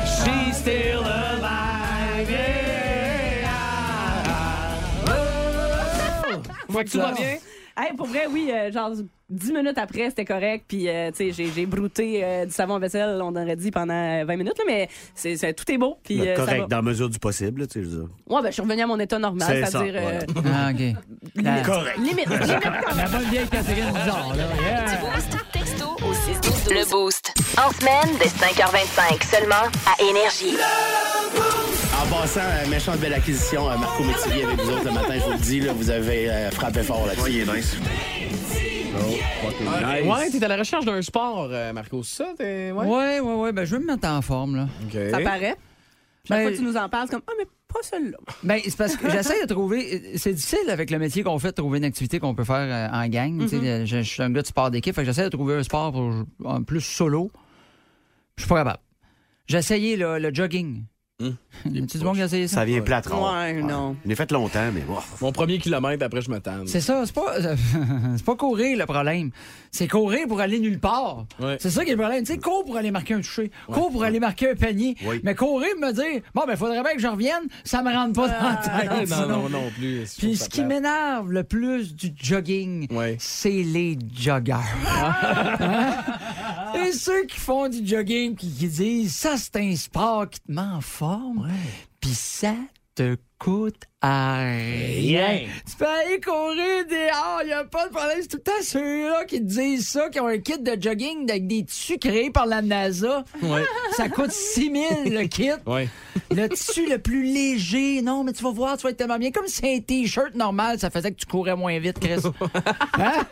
[0.05, 2.27] She's still alive,
[6.71, 7.37] Fait que tout va bien?
[7.75, 8.91] Hey, pour vrai, oui, euh, genre
[9.29, 10.65] 10 minutes après, c'était correct.
[10.67, 13.71] Puis, euh, tu sais, j'ai, j'ai brouté euh, du savon à vaisselle, on aurait dit,
[13.71, 15.97] pendant euh, 20 minutes, là, mais c'est, c'est- tout est beau.
[16.03, 16.67] Puis, euh, ça correct, va.
[16.67, 18.09] dans la mesure du possible, là, tu sais, je veux dire.
[18.29, 19.93] Ouais, ben, je suis revenue à mon état normal, C'est ça, c'est-à-dire.
[19.97, 20.19] euh,
[20.53, 21.43] Ah, OK.
[21.43, 21.97] La, Correct.
[21.97, 24.43] limite, limite, quand la bonne vieille Catherine Bizarre, là.
[24.61, 24.97] Yeah.
[24.97, 25.37] Boost.
[25.51, 27.33] Texto au 612 Le Boost.
[27.57, 30.57] En semaine, dès 5h25, seulement à Énergie.
[32.03, 35.23] En passant, euh, méchante belle acquisition, euh, Marco Métivier avec vous autres le matin, je
[35.23, 37.31] vous le dis, là, vous avez euh, frappé fort là-dessus.
[37.31, 37.77] il est nice.
[40.05, 42.03] Ouais, t'es à la recherche d'un sport, Marco.
[42.03, 42.29] C'est ça?
[42.37, 42.71] T'es...
[42.71, 42.85] Ouais?
[42.85, 43.51] Ouais, ouais, ouais.
[43.53, 44.67] Ben, je veux me mettre en forme, là.
[44.85, 44.97] OK.
[45.11, 45.55] Ça paraît.
[46.27, 48.17] Chaque Ben- fois que tu nous en parles, c'est comme, ah, mais pas celle-là.
[48.43, 50.17] Ben, c'est parce que j'essaie de trouver.
[50.17, 53.07] C'est difficile avec le métier qu'on fait de trouver une activité qu'on peut faire en
[53.07, 53.47] gang.
[53.47, 55.93] Je, je suis un gars de sport d'équipe, fait que j'essaie de trouver un sport
[55.93, 56.11] pour,
[56.43, 57.31] en plus solo.
[58.35, 58.79] Je suis pas capable.
[59.47, 60.83] J'ai essayé là, le jogging.
[61.19, 62.55] Tu du a essayé ça?
[62.55, 63.07] Ça vient plate.
[63.07, 63.95] Ouais, non.
[64.03, 64.97] Je l'ai fait longtemps, mais bon.
[65.21, 66.67] Mon premier kilomètre, après, je me tente.
[66.67, 67.35] C'est ça, c'est pas,
[68.17, 69.29] c'est pas courir le problème.
[69.71, 71.25] C'est courir pour aller nulle part.
[71.39, 71.57] Ouais.
[71.59, 72.23] C'est ça qui est le problème.
[72.25, 74.95] Tu sais, cours pour aller marquer un toucher, cours pour aller marquer un panier.
[75.23, 78.13] Mais courir pour me dire, bon, ben, faudrait bien que je revienne, ça me rentre
[78.13, 78.89] pas dans la tête.
[78.89, 79.27] Ah, non, sinon.
[79.27, 80.15] non, non plus.
[80.17, 83.17] Puis ce qui m'énerve le plus du jogging, Ouais.
[83.19, 84.53] c'est les joggers.
[84.87, 85.95] Hein?
[86.87, 90.51] Et ceux qui font du jogging qui, qui disent ça c'est un sport qui te
[90.51, 91.49] met en forme,
[91.99, 92.55] puis ça
[92.95, 95.41] te coûte à rien.
[95.69, 98.17] Tu peux aller courir dehors, il a pas de problème.
[98.21, 101.29] C'est tout le temps ceux-là qui te disent ça, qui ont un kit de jogging
[101.29, 103.23] avec des tissus créés par la NASA.
[103.41, 103.63] Ouais.
[103.97, 105.51] Ça coûte 6 000 le kit.
[105.65, 105.89] Ouais.
[106.31, 108.01] Le tissu le plus léger.
[108.01, 109.31] Non, mais tu vas voir, tu vas être tellement bien.
[109.31, 112.21] Comme si c'est un T-shirt normal, ça faisait que tu courais moins vite, Chris.
[112.95, 113.25] Hein?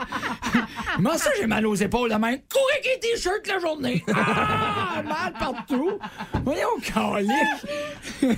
[1.00, 2.36] Moi, ça, j'ai mal aux épaules la main.
[2.52, 4.04] Courir avec un T-shirt la journée.
[4.14, 5.92] Ah, mal partout.
[6.44, 8.32] Voyons, calique.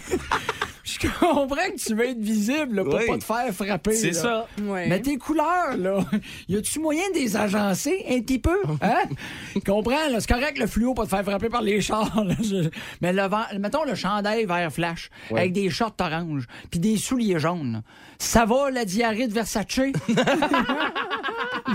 [0.83, 3.07] Je comprends que tu veux être visible là, pour Oui.
[3.07, 3.93] pas te faire frapper.
[3.93, 4.47] C'est ça.
[4.61, 4.87] Ouais.
[4.89, 6.03] Mais tes couleurs, là,
[6.49, 8.57] y a-tu moyen de les agencer un petit peu?
[8.81, 9.03] Hein?
[9.65, 12.23] Comprends, là, c'est correct le fluo pas te faire frapper par les chars.
[12.25, 12.35] là.
[12.41, 12.69] Je-
[13.01, 17.39] Mais le vent, mettons le chandail vert flash avec des shorts orange puis des souliers
[17.39, 17.81] jaunes.
[18.17, 19.63] Ça va la diarrhée de Versace?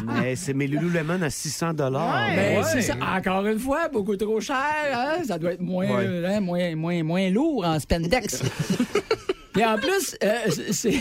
[0.06, 2.28] Mais c'est mes Lululemon à 600 dollars.
[2.34, 2.62] Ben.
[3.02, 4.56] Encore une fois, beaucoup trop cher.
[4.92, 5.22] hein?
[5.26, 6.04] Ça doit être moins, Ouais.
[6.06, 8.42] euh, hein, moins, moins, moins lourd en spandex.
[9.58, 10.38] Et en plus, euh,
[10.70, 10.94] c'est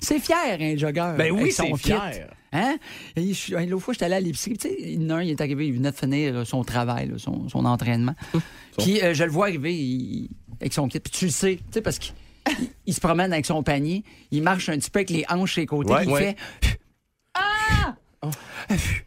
[0.00, 1.12] c'est fier, un jogger.
[1.18, 2.26] Ben oui, c'est fier.
[2.52, 2.76] Hein?
[3.16, 4.56] Et je- L'autre fois, j'étais allé à l'épicerie.
[4.56, 6.44] Tu sais, il y en a un, il est arrivé, il venait de finir là,
[6.46, 8.14] son travail, là, son, son entraînement.
[8.78, 11.00] Puis euh, je le vois arriver il- avec son kit.
[11.00, 12.14] Puis tu le sais, tu sais, parce qu'il
[12.86, 14.04] il- se promène avec son panier.
[14.30, 15.92] Il marche un petit peu avec les hanches sur les côtés.
[15.92, 16.04] Ouais.
[16.04, 16.20] il Ouais.
[16.62, 16.78] fait
[17.34, 17.94] Ah!
[18.26, 19.06] Oh.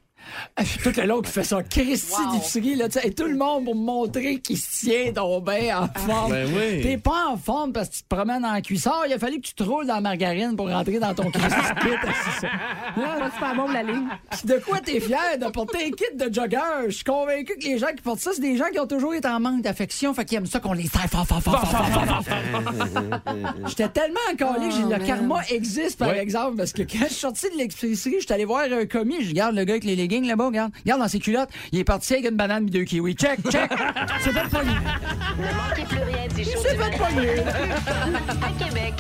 [0.84, 3.65] Tout le long qui fait son Christy d'épicerie, là, tu sais, et tout le monde
[3.65, 6.32] pour me montrer qu'il se tient donc bien en forme.
[6.32, 6.82] Ben oui.
[6.82, 9.04] T'es pas en forme parce que tu te promènes en cuissard.
[9.08, 11.50] Il a fallu que tu te roules dans la margarine pour rentrer dans ton Christy
[11.82, 11.89] kit.
[12.41, 12.54] c'est ça.
[12.95, 14.08] Pas super bon la ligne.
[14.45, 16.58] De quoi t'es fier de porter un kit de jogger?
[16.88, 19.13] Je suis convaincu que les gens qui portent ça, c'est des gens qui ont toujours
[19.13, 21.86] été en manque d'affection, fait qu'ils aiment ça qu'on les serre fort, fort, fort, fort,
[21.88, 22.24] fort.
[23.67, 26.19] J'étais tellement encalé que j'ai- le karma existe, par Ouais.
[26.22, 29.30] exemple, parce que quand je suis sorti de l'épicerie, j'étais allé voir un commis, je
[29.30, 32.14] regarde le gars avec les leggings là-bas, regarde, regarde dans ses culottes, il est parti
[32.14, 33.14] avec une banane et deux kiwis.
[33.16, 33.70] Check, check!
[34.24, 34.74] C'est pas le premier.
[34.74, 37.06] Ne manquez plus rien du show C'est pas le matin.
[37.06, 37.30] premier.
[38.60, 38.94] À Québec.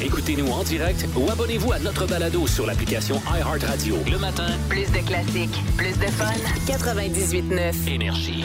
[0.00, 3.96] Écoutez-nous en direct ou abonnez-vous à notre balado sur l'application iHeartRadio.
[4.10, 6.32] Le matin, Plus de classiques, plus de fun.
[6.66, 7.88] 98.9.
[7.92, 8.44] énergie.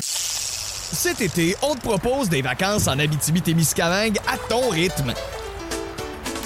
[0.00, 5.12] Cet été, on te propose des vacances en Abitibi-Témiscamingue à ton rythme.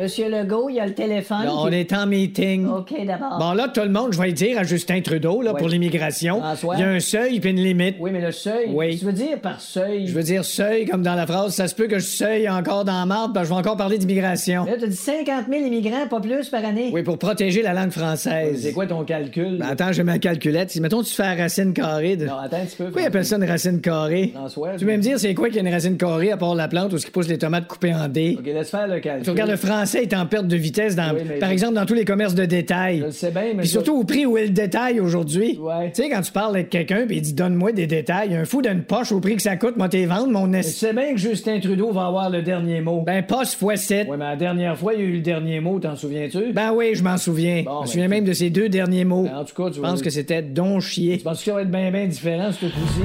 [0.00, 1.44] Monsieur Legault, il y a le téléphone.
[1.44, 2.66] Là, on est en meeting.
[2.66, 3.38] OK, d'abord.
[3.38, 6.40] Bon, là, tout le monde, je vais le dire à Justin Trudeau, là, pour l'immigration.
[6.74, 7.96] Il y a un seuil puis une limite.
[8.00, 8.70] Oui, mais le seuil.
[8.70, 8.98] Oui.
[8.98, 10.06] Tu veux dire par seuil?
[10.06, 12.86] Je veux dire seuil, comme dans la phrase, ça se peut que je seuille encore
[12.86, 14.64] dans la marde, parce que je vais encore parler d'immigration.
[14.64, 16.88] Là, t'as dit 50 000 immigrants, pas plus par année.
[16.94, 18.62] Oui, pour protéger la langue française.
[18.62, 19.58] C'est quoi ton calcul?
[19.58, 20.70] Ben, attends, j'ai ma calculette.
[20.70, 22.24] Si, mettons, tu fais la racine carrée de...
[22.24, 22.84] Non, attends un petit peu.
[22.84, 24.30] Pourquoi ils appellent ça une racine carrée?
[24.34, 24.76] François.
[24.78, 26.68] Tu veux me dire, c'est quoi qu'il y a une racine carrée à part la
[26.68, 28.36] plante où ce qui pousse les tomates coupées en dés?
[28.38, 29.24] OK, laisse faire le calcul.
[29.24, 31.86] Tu regardes, le français est en perte de vitesse, dans, Oui, par je- exemple, dans
[31.86, 32.98] tous les commerces de détail.
[33.00, 33.54] Je le sais bien, mais...
[33.58, 35.58] Puis je- surtout au prix où est le détail aujourd'hui.
[35.60, 35.90] Ouais.
[35.94, 38.62] Tu sais, quand tu parles avec quelqu'un puis il dit donne-moi des détails, un fou
[38.62, 40.62] d'une poche au prix que ça coûte, moi t'es vendre mon Tu es.
[40.62, 43.02] sais bien que Justin Trudeau va avoir le dernier mot.
[43.02, 44.08] Ben, poche fois 7.
[44.08, 46.52] Ouais, mais la dernière fois, il y a eu le dernier mot, t'en souviens-tu?
[46.52, 47.62] Ben oui, je m'en souviens.
[47.64, 49.26] Bon, je me ben, souviens même de ces deux derniers mots.
[49.34, 51.18] En tout cas, tu Je pense que c'était don chier.
[51.18, 53.02] Tu penses que ça va être bien, bien différent, ce coup-ci?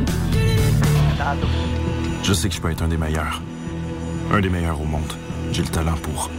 [2.23, 3.41] Je sais que je peux être un des meilleurs.
[4.31, 5.01] Un des meilleurs au monde.
[5.51, 6.29] J'ai le talent pour.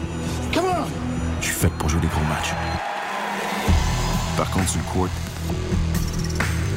[1.57, 2.53] Je suis fait pour jouer des gros matchs.
[4.37, 5.09] Par contre, sur le court,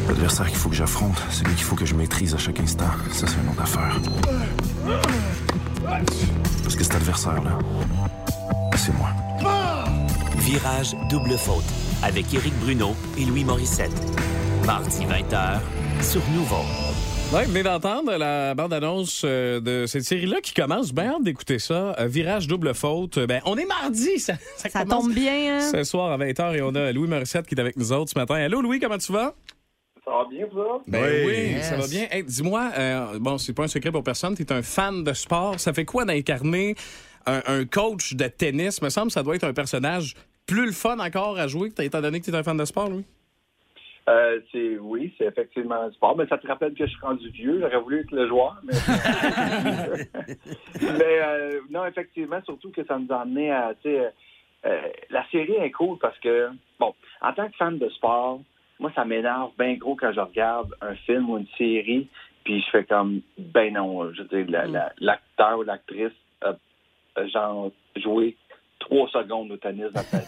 [0.07, 2.85] l'adversaire qu'il faut que j'affronte, c'est lui qu'il faut que je maîtrise à chaque instant.
[3.11, 3.99] Ça, c'est une autre affaire.
[6.63, 7.59] Parce que cet adversaire-là,
[8.77, 9.09] c'est moi.
[10.37, 11.65] Virage double faute
[12.01, 13.91] avec Éric Bruno et Louis Morissette.
[14.65, 15.59] Mardi 20h
[16.01, 16.63] sur Nouveau.
[17.31, 20.91] Vous venez d'entendre la bande-annonce euh, de cette série-là qui commence.
[20.93, 21.95] Bien hâte d'écouter ça.
[21.99, 23.17] Euh, Virage double faute.
[23.19, 24.19] Euh, Ben, on est mardi.
[24.19, 25.71] Ça, ça tombe bien, hein?
[25.71, 28.17] Ce soir à 20h et on a Louis Morissette qui est avec nous autres ce
[28.19, 28.35] matin.
[28.35, 29.35] Allô, Louis, comment tu vas?
[30.03, 30.83] Ça va bien, vous autres?
[30.87, 31.69] Ben oui, Yes.
[31.69, 32.07] ça va bien.
[32.09, 35.13] Hey, Dis-moi, euh, bon, c'est pas un secret pour personne, tu es un fan de
[35.13, 35.59] sport.
[35.59, 36.73] Ça fait quoi d'incarner
[37.27, 38.81] un, un coach de tennis?
[38.81, 40.15] Me semble que ça doit être un personnage
[40.47, 42.89] plus le fun encore à jouer, étant donné que tu es un fan de sport,
[42.89, 43.05] Louis.
[44.09, 46.17] Euh, c'est, oui, c'est effectivement un sport.
[46.17, 47.59] Mais ça te rappelle que je suis rendu vieux.
[47.61, 48.57] J'aurais voulu être le joueur.
[48.63, 48.73] Mais,
[50.81, 53.73] mais euh, non, effectivement, surtout que ça nous a amené à.
[53.83, 54.11] sais,
[54.65, 58.41] euh, la série est cool parce que, bon, en tant que fan de sport,
[58.79, 62.07] moi, ça m'énerve bien gros quand je regarde un film ou une série,
[62.43, 66.53] puis je fais comme, ben non, je veux dire, la- la- l'acteur ou l'actrice a,
[67.15, 68.35] a genre joué
[68.89, 70.25] trois secondes au tennis dans sa vie.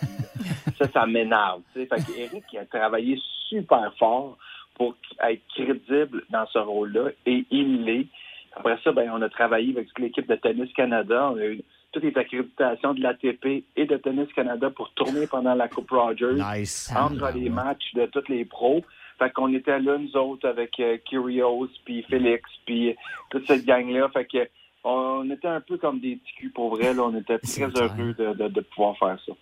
[0.78, 1.62] ça, ça m'énerve.
[1.74, 3.18] Fait que Eric il a travaillé
[3.50, 4.38] super fort
[4.76, 4.96] pour
[5.28, 8.08] être crédible dans ce rôle-là, et il l'est.
[8.56, 11.32] Après ça, ben, on a travaillé avec toute l'équipe de Tennis Canada.
[11.34, 15.54] On a eu toutes les accréditations de l'ATP et de Tennis Canada pour tourner pendant
[15.54, 16.34] la Coupe Rogers.
[16.34, 16.92] Nice.
[16.98, 18.84] Entre les matchs de tous les pros.
[19.20, 22.96] Fait qu'on était là, nous autres, avec euh, Kyrgios, puis Félix, puis
[23.30, 24.10] toute cette gang-là.
[24.10, 24.48] Fait que
[24.84, 26.94] on était un peu comme des petits culs pour vrai.
[26.94, 27.04] Là.
[27.04, 29.34] On était très heureux de, de- de pouvoir faire ça.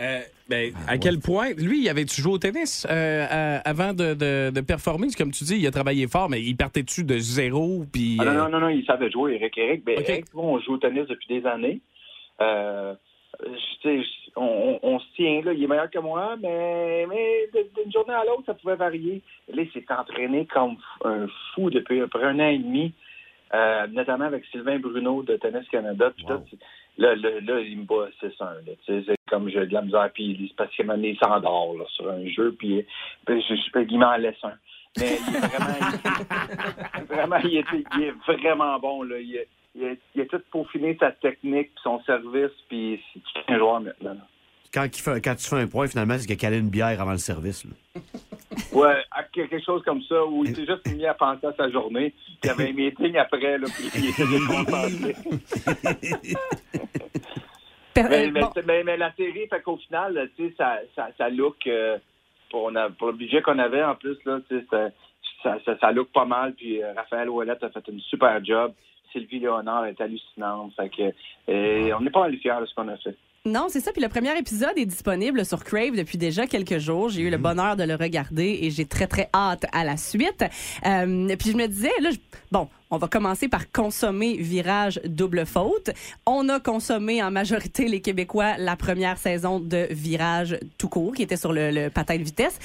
[0.00, 4.50] Euh, ben, à quel point, lui, il avait-tu joué au tennis euh, avant de, de-
[4.54, 5.08] de performer?
[5.16, 7.84] Comme tu dis, il a travaillé fort, mais il partait-tu de zéro?
[7.92, 9.58] Puis, Ah, non, euh, non, non, non, il savait jouer, Eric.
[9.58, 9.98] Eric, ben.
[9.98, 11.80] Eric, on joue au tennis depuis des années.
[12.40, 12.94] Euh,
[13.40, 15.52] je- tu sais, je- on, on- on se tient, là.
[15.52, 17.04] Il est meilleur que moi, mais,
[17.52, 19.20] d'une journée à l'autre, ça pouvait varier.
[19.52, 22.92] Là, il s'est entraîné comme un fou depuis à peu près un an et demi,
[23.54, 26.10] euh, notamment avec Sylvain Bruno de Tennis Canada.
[26.16, 26.26] Puis.
[27.00, 28.40] Là, là, là, il me bat 6-1.
[28.40, 28.72] là.
[28.84, 31.16] Tu sais, C'est comme j'ai de la misère, puis il- c'est parce qu'il m'a il
[31.16, 32.84] s'endort sur un jeu, puis
[33.24, 34.54] puis je, je, il m'en laisse un.
[34.98, 37.64] Mais il est vraiment, vraiment, il est,
[37.96, 39.02] il est vraiment bon.
[39.04, 39.16] Là.
[39.20, 39.42] Il, a,
[39.76, 44.14] il, il a tout peaufiné sa technique, puis son service, puis c'est un joueur maintenant.
[44.14, 44.26] là.
[44.74, 47.00] Quand, il fait- quand tu fais un point, finalement, c'est qu'il a calé une bière
[47.00, 47.64] avant le service.
[47.64, 47.70] là.
[48.72, 51.70] Ouais, à quelque chose comme ça, où il s'est juste mis à penser à sa
[51.70, 55.14] journée, puis il y avait un meeting après, là, puis il était déconcentré.
[58.08, 61.56] mais, mais, mais- mais la série, fait qu'au final, tu sais, ça, ça, ça look,
[61.66, 61.98] euh,
[62.50, 64.88] pour, on a- pour le budget qu'on avait en plus, là, tu sais, ça,
[65.42, 68.72] ça, ça, ça look pas mal, puis euh, Raphaël Ouellette a fait une super job.
[69.12, 70.74] Sylvie Léonard est hallucinante.
[70.76, 71.02] Fait que,
[71.50, 73.16] euh, on n'est pas mal fiers de ce qu'on a fait.
[73.46, 73.92] Non, c'est ça.
[73.92, 77.08] Puis le premier épisode est disponible sur Crave depuis déjà quelques jours.
[77.08, 80.44] J'ai eu le bonheur de le regarder et j'ai très, très hâte à la suite.
[80.84, 82.18] Euh, puis je me disais, là, je-
[82.52, 85.90] bon, on va commencer par consommer Virage Double Faute.
[86.26, 91.22] On a consommé en majorité, les Québécois, la première saison de Virage tout court, qui
[91.22, 92.58] était sur le, le patin de vitesse.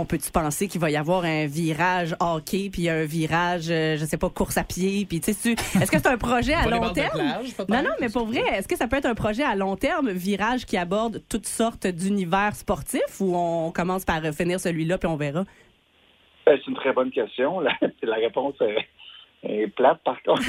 [0.00, 4.04] On peut-tu penser qu'il va y avoir un virage hockey, puis un virage, euh, je
[4.04, 6.66] sais pas, course à pied, puis tu sais, tu- est-ce que c'est un projet à
[6.68, 7.10] long terme?
[7.18, 9.76] plage, non, non, mais pour vrai, est-ce que ça peut être un projet à long
[9.76, 15.08] terme, virage qui aborde toutes sortes d'univers sportifs, ou on commence par finir celui-là, puis
[15.08, 15.44] on verra?
[16.46, 17.60] Ben, c'est une très bonne question.
[17.60, 18.86] La, la réponse est,
[19.42, 20.42] est plate, par contre.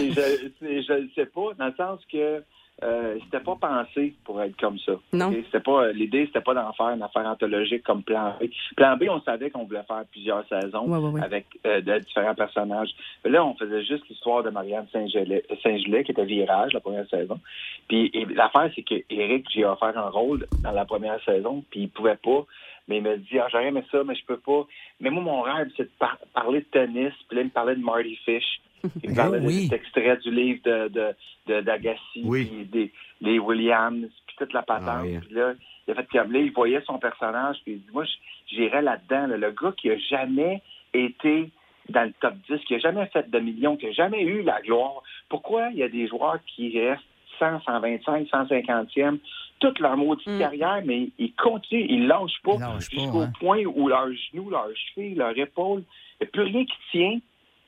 [0.00, 2.42] Je ne sais pas, dans le sens que
[2.84, 4.92] euh, c'était pas pensé pour être comme ça.
[5.12, 5.32] Non.
[5.46, 8.44] C'était pas l'idée, c'était pas d'en faire une affaire anthologique comme Plan B.
[8.76, 11.22] Plan B, on savait qu'on voulait faire plusieurs saisons Ouais, ouais, ouais.
[11.22, 12.90] avec euh, de différents personnages.
[13.24, 17.08] Mais là, on faisait juste l'histoire de Marianne Saint-Gelais, Saint-Gelais, qui était Virage la première
[17.08, 17.40] saison.
[17.88, 21.88] Puis l'affaire, c'est que Eric, j'ai offert un rôle dans la première saison, puis il
[21.88, 22.44] pouvait pas.
[22.88, 24.64] Mais il m'a dit, ah, j'aurais aimé ça, mais je peux pas.
[25.00, 27.12] Mais moi, mon rêve, c'est de par- parler de tennis.
[27.28, 28.60] Puis là, il me parlait de Marty Fish.
[29.02, 29.64] Il me parlait Ah oui.
[29.64, 31.06] de cet extrait du livre de, de,
[31.46, 35.06] de- d'Agassi, puis des, des Williams, puis toute la patente.
[35.06, 35.20] Ah.
[35.26, 35.54] Puis là,
[35.86, 38.82] il a fait comme là, il voyait son personnage, puis il dit, moi, je- j'irais
[38.82, 39.26] là-dedans.
[39.28, 39.36] là.
[39.36, 40.62] Le gars qui a jamais
[40.94, 41.50] été
[41.88, 44.60] dans le top 10, qui a jamais fait de millions, qui a jamais eu la
[44.62, 45.02] gloire.
[45.28, 47.02] Pourquoi il y a des joueurs qui restent
[47.38, 49.18] 100, 125, 150e
[49.60, 53.32] toute leur maudite carrière, mais ils continuent, ils lâchent pas jusqu'au hein.
[53.40, 55.82] point où leurs genoux, leurs chevilles, leurs épaules,
[56.20, 57.18] il n'y a plus rien qui tient,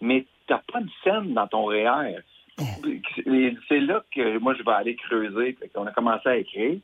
[0.01, 2.19] mais tu n'as pas de scène dans ton REER.
[3.69, 5.57] C'est là que moi, je vais aller creuser.
[5.75, 6.79] Qu'on a commencé à écrire.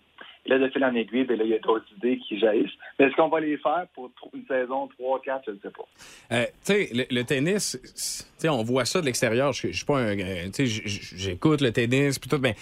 [0.46, 2.70] Là, de fil en aiguille, ben là, il y a d'autres idées qui jaillissent.
[2.98, 5.84] Mais est-ce qu'on va les faire pour une saison 3, 4, je ne sais pas.
[6.32, 9.54] Euh, tu sais, le, le tennis, c'est- tu sais, on voit ça de l'extérieur.
[9.54, 10.18] Je suis pas un.
[10.18, 12.54] euh, j'écoute le tennis, puis tout, mais.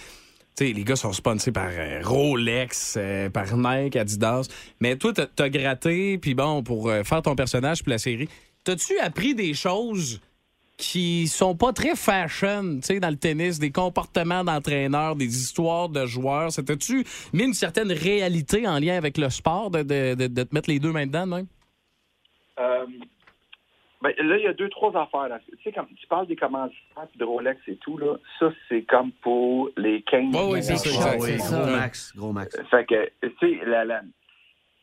[0.57, 2.99] Tu sais, les gars sont sponsors par euh, Rolex,
[3.35, 4.49] par Nike, Adidas.
[4.81, 8.29] Mais toi, t'as t'as gratté, puis bon, pour faire ton personnage, puis la série,
[8.63, 10.21] t'as-tu appris des choses
[10.83, 15.89] qui sont pas très fashion, tu sais, dans le tennis, des comportements d'entraîneurs, des histoires
[15.89, 16.51] de joueurs?
[16.51, 20.53] C'était-tu mis une certaine réalité en lien avec le sport, de, de- de- de te
[20.55, 21.47] mettre les deux mains dedans, même?
[22.59, 22.85] Euh,
[24.03, 25.29] ben, là, il y a deux, trois affaires.
[25.29, 25.39] Là.
[25.49, 29.13] Tu sais, quand tu parles des commanditaires de Rolex et tout, là, ça, c'est comme
[29.23, 31.61] pour les 15 Ouais, oui, c'est ça, c'est ça.
[31.63, 32.57] Gros max, gros max.
[32.71, 34.03] Fait que, tu sais, la, la,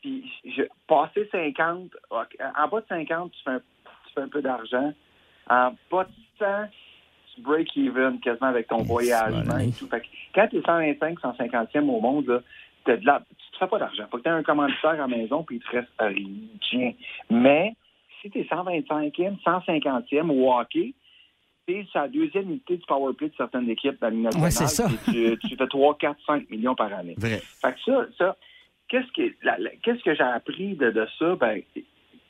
[0.00, 4.28] puis, je, passer 50, ok, en bas de 50, tu fais un, tu fais un
[4.28, 4.94] peu d'argent.
[5.50, 6.46] En bas de 100,
[7.34, 9.86] tu break even quasiment avec ton voyagement et tout.
[9.88, 12.40] Fait que quand tu es 125, 150e au monde, là,
[12.84, 14.04] t'as de la, tu te fais pas d'argent.
[14.10, 16.92] Faut que tu aies un commanditaire à la maison puis il te reste rien.
[17.28, 17.74] Mais
[18.22, 20.94] si tu es 125e, 150e au hockey,
[21.66, 24.40] c'est la deuxième unité du power play de certaines équipes dans la.
[24.40, 24.88] Ouais, ça.
[25.04, 27.14] Tu, tu fais 3, 4, 5 millions par année.
[27.16, 27.40] Vrai.
[27.60, 28.36] Fait que ça, ça
[28.90, 29.32] qu'est-ce que,
[29.82, 31.36] qu'est-ce que j'ai appris de, de ça?
[31.36, 31.62] Ben,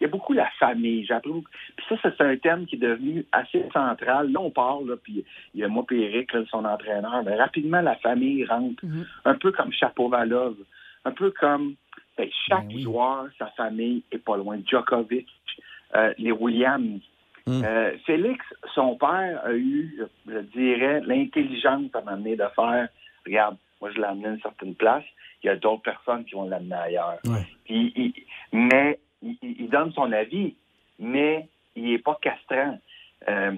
[0.00, 1.04] il y a beaucoup la famille.
[1.04, 1.50] J'ai appris beaucoup.
[1.76, 4.32] Puis ça, c'est un thème qui est devenu assez central.
[4.32, 7.22] Là, on parle, là, puis il y a moi et Eric, là, son entraîneur.
[7.24, 8.82] Mais rapidement, la famille rentre.
[9.24, 10.56] Un peu comme Chapovalov.
[11.04, 11.74] Un peu comme
[12.16, 14.58] ben, chaque joueur, sa famille est pas loin.
[14.66, 15.28] Djokovic,
[15.94, 17.00] euh, les Williams.
[17.64, 22.88] Euh, Félix, son père a eu, je, dirais, l'intelligence à m'amener de faire,
[23.26, 25.04] regarde, moi je l'ai amené à une certaine place,
[25.42, 27.18] il y a d'autres personnes qui vont l'amener ailleurs.
[27.64, 28.12] Puis, il-
[28.52, 30.54] mais il, donne son avis,
[30.98, 32.78] mais il est pas castrant.
[33.28, 33.52] Euh,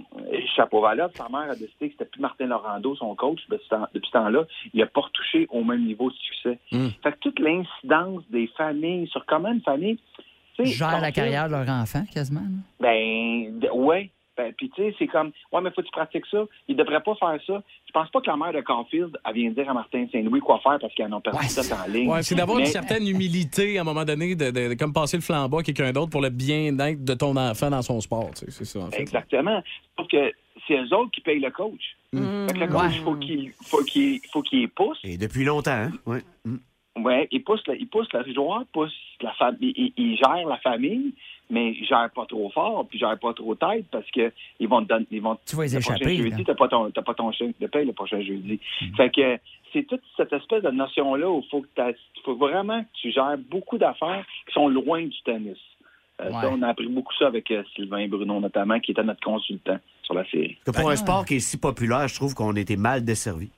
[0.57, 4.45] Chapeau-Valade, sa mère a décidé que c'était plus Martin Laurando, son coach, depuis ce temps-là.
[4.75, 6.59] Il n'a pas retouché au même niveau de succès.
[6.71, 9.99] Fait que toute l'incidence des familles sur comment une famille...
[10.59, 12.43] Gère la carrière de leur enfant, quasiment.
[12.79, 14.11] Ben, ouais.
[14.37, 16.45] Ben, puis tu sais, c'est comme, ouais, mais faut que tu pratiques ça.
[16.67, 17.63] Il devrait pas faire ça.
[17.87, 20.59] Je pense pas que la mère de Caulfield, elle vient dire à Martin Saint-Louis quoi
[20.61, 22.09] faire parce qu'ils en ont perdu ça en ligne.
[22.09, 24.93] Ouais, c'est d'avoir Mais- une certaine humilité à un moment donné, de, de- de comme
[24.95, 28.31] passer le flambeau à quelqu'un d'autre pour le bien-être de ton enfant dans son sport.
[28.35, 29.03] tu sais, C'est ça, en fait.
[29.03, 29.63] Exactement.
[29.99, 30.33] Sauf que
[30.67, 31.97] c'est eux autres qui payent le coach.
[32.15, 34.99] Fait que le coach, faut qu'il faut qu'il faut qu'il pousse.
[35.05, 35.91] Et depuis longtemps, hein?
[36.07, 36.23] Ouais.
[36.45, 36.57] Mm.
[37.05, 38.93] Ouais, il pousse le, il pousse le joueur, pousse
[39.23, 41.15] la famille, il, il gère la famille,
[41.51, 44.89] mais gère pas trop fort, puis gère pas trop tête parce que ils vont te
[44.89, 47.55] donner, ils vont Tu vas les échapper, jeudi, t'as pas ton t'as pas ton chèque
[47.61, 48.59] de paye le prochain jeudi.
[48.97, 49.39] Fait que
[49.73, 51.93] c'est toute cette espèce de notion là où faut que t'as-
[52.25, 55.59] faut vraiment que tu gères beaucoup d'affaires qui sont loin du tennis.
[56.21, 59.23] Euh, ça, on a appris beaucoup ça avec euh, Sylvain Bruno notamment, qui était notre
[59.23, 60.57] consultant sur la série.
[60.65, 63.49] Que pour un sport qui est si populaire, je trouve qu'on a été mal desservi.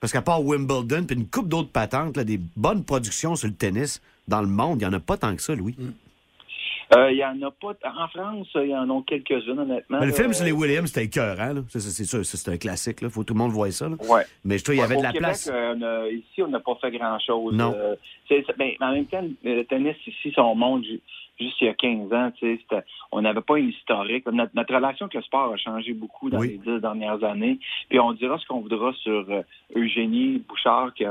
[0.00, 3.54] Parce qu'à part Wimbledon puis une coupe d'autres patentes, là, des bonnes productions sur le
[3.54, 5.74] tennis dans le monde, il n'y en a pas tant que ça, Louis.
[5.80, 5.90] Euh,
[6.96, 9.98] Il y en a pas en France, il y en a quelques-unes honnêtement.
[10.00, 10.16] Mais le là.
[10.16, 11.52] film sur les Williams, c'était écœurant.
[11.52, 11.60] là.
[11.68, 12.98] Ça, C'est sûr, ça, c'est un classique.
[13.02, 13.88] Il faut que tout le monde voie ça.
[13.88, 13.96] là.
[14.08, 14.22] Ouais.
[14.44, 15.50] Mais je trouve qu'il y avait de la Québec, place.
[15.52, 17.54] euh, on a- ici, on n'a pas fait grand-chose.
[17.54, 17.74] Non.
[17.76, 17.94] Euh,
[18.30, 21.00] ben, mais en même temps, le tennis ici, si on monte ju-
[21.38, 22.32] juste il y a 15 ans,
[23.12, 24.26] on n'avait pas une historique.
[24.26, 26.58] Notre, notre relation avec le sport a changé beaucoup dans Oui.
[26.64, 27.58] les dix dernières années.
[27.88, 29.42] Puis on dira ce qu'on voudra sur euh,
[29.76, 31.04] Eugénie Bouchard, qui,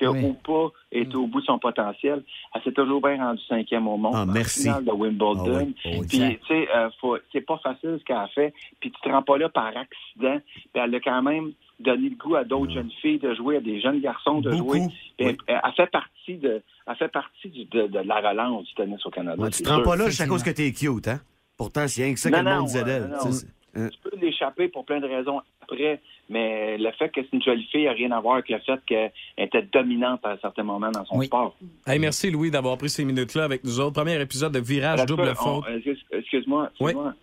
[0.00, 0.24] a Oui.
[0.24, 2.22] ou pas été au bout de son potentiel.
[2.54, 4.12] Elle s'est toujours bien rendue cinquième au monde.
[4.16, 4.62] Ah, en merci.
[4.62, 5.44] finale de Wimbledon.
[5.58, 5.74] Ah oui.
[5.86, 6.02] Oh.
[6.08, 6.88] Puis, tu sais, euh,
[7.32, 8.52] c'est pas facile ce qu'elle a fait.
[8.80, 10.38] Puis tu te rends pas là par accident.
[10.54, 13.60] Puis elle a quand même donné le goût à d'autres jeunes filles de jouer, à
[13.60, 14.74] des jeunes garçons de Beaucoup.
[14.74, 14.86] jouer.
[15.18, 18.74] Puis elle, elle fait partie de, elle fait partie du- de, de la relance du
[18.74, 19.42] tennis au Canada.
[19.42, 21.20] Ouais, tu te rends pas là juste à cause que t'es cute, hein?
[21.56, 23.02] Pourtant, c'est rien que ça que Non, le monde non, disait d'elle.
[23.02, 23.30] euh, non.
[23.74, 23.88] Hein.
[23.90, 27.66] Tu peux l'échapper pour plein de raisons après, mais le fait que c'est une jolie
[27.70, 31.04] fille n'a rien à voir avec le fait qu'elle était dominante à certains moments dans
[31.04, 31.56] son sport.
[31.86, 33.92] Hey, merci, Louis, d'avoir pris ces minutes-là avec nous autres.
[33.94, 35.64] Premier épisode de Virage double faute.
[35.68, 37.14] euh, excuse- Excuse-moi, excuse-moi.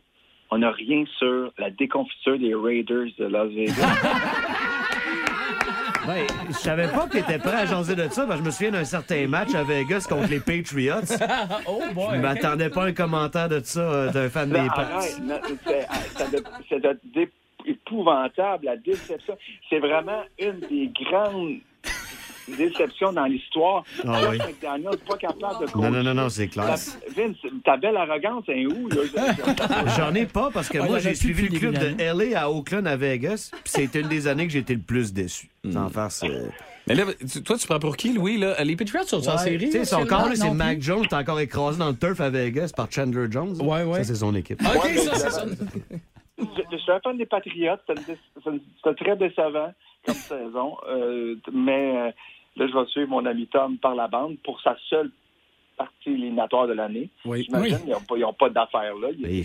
[0.52, 3.76] On n'a rien sur la déconfiture des Raiders de Las Vegas.
[6.10, 8.52] Ouais, je savais pas que t'étais prêt à jaser de ça, parce que je me
[8.52, 10.96] souviens d'un certain match à Vegas contre les Patriots.
[11.68, 11.82] oh
[12.14, 15.00] Je m'attendais pas à un commentaire de ça euh, d'un fan Là, des Pats.
[15.22, 15.40] non,
[16.70, 16.80] c'est-
[17.14, 17.30] d'é-
[17.66, 19.38] épouvantable, la déception.
[19.70, 21.58] C'est vraiment une des grandes
[22.58, 23.84] déceptions dans l'histoire.
[24.08, 24.38] Ah oui.
[24.38, 26.66] McDaniels, pas capable de Non, non, non, non, c'est clair.
[26.66, 29.02] Ta- Vince, ta belle arrogance est où, là?
[29.98, 31.96] J'en ai pas parce que Ouais, moi, j'ai suivi le club de
[32.32, 35.14] LA à Oakland à Vegas, puis c'est une des années que j'ai été le plus
[35.14, 35.50] déçu.
[35.72, 36.28] Sans faire ça.
[36.88, 37.04] Mais là,
[37.46, 38.38] toi, tu prends pour qui, Louis?
[38.38, 38.64] Là?
[38.64, 39.66] Les Patriots sont en série?
[39.70, 40.86] Tu sais, son corps, là, c'est Mac plus.
[40.88, 43.56] Jones, est encore écrasé dans le turf à Vegas par Chandler Jones.
[43.62, 44.00] Ouais, ouais.
[44.00, 44.60] Ça, c'est son équipe.
[44.62, 44.96] Ouais, mais
[46.40, 47.82] Je je suis un fan des Patriotes.
[47.88, 49.74] C'était C'était très décevant
[50.06, 50.78] comme saison.
[50.90, 52.12] Euh, mais euh,
[52.60, 55.10] là, je vais suivre mon ami Tom par la bande pour sa seule
[55.78, 57.10] partie éliminatoire de l'année.
[57.26, 57.44] Oui.
[57.44, 57.96] J'imagine Oui.
[58.08, 59.10] qu'ils n'ont pas, d'affaires là.
[59.18, 59.44] Il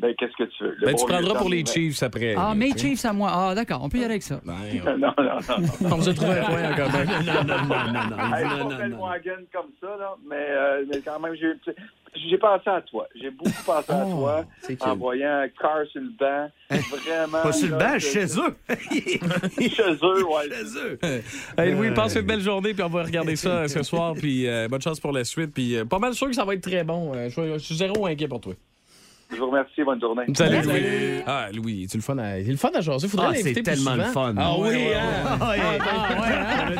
[0.00, 0.76] mais ben, qu'est-ce que tu veux?
[0.78, 2.34] Le Ben, tu prendras pour les Chiefs après.
[2.34, 2.72] Ah, mes.
[2.76, 3.30] Chiefs à moi.
[3.32, 4.40] Ah, d'accord, on peut y aller avec ça.
[4.46, 4.54] non,
[4.96, 5.14] non, non.
[5.18, 5.88] non.
[5.92, 7.04] On vous a trouvé un point en commun.
[7.20, 8.34] Non, non, non, non, non.
[8.34, 9.06] Hey, non, pas non, Ben non.
[9.06, 11.52] Wagon comme ça, là, mais, euh, mais quand même, j'ai,
[12.14, 13.06] j'ai pensé à toi.
[13.20, 16.50] J'ai beaucoup pensé à toi c'est en voyant Carr sur le banc.
[16.70, 17.42] Vraiment.
[17.42, 18.56] Pas sur le banc, c'est- chez eux.
[19.68, 20.48] chez eux, ouais.
[20.48, 20.98] Chez eux.
[21.58, 24.14] Hey, Louis, passe une belle journée, puis on va regarder ça euh, ce soir.
[24.14, 25.52] Puis euh, bonne chance pour la suite.
[25.54, 27.12] Puis euh, pas mal sûr que ça va être très bon.
[27.14, 28.54] Euh, je, je suis zéro inquiet pour toi.
[29.32, 29.84] Je vous remercie.
[29.84, 30.24] Bonne journée.
[30.34, 31.22] Salut, Louis.
[31.24, 33.06] Ah, Louis, tu le fun à, il est le fun à jaser.
[33.06, 34.34] Faudrait Ah, c'est l'inviter plus tellement le fun.
[34.36, 35.00] Ah oui, hein?
[35.24, 35.46] Ah, Ah,
[35.78, 36.79] ben, ouais, hein?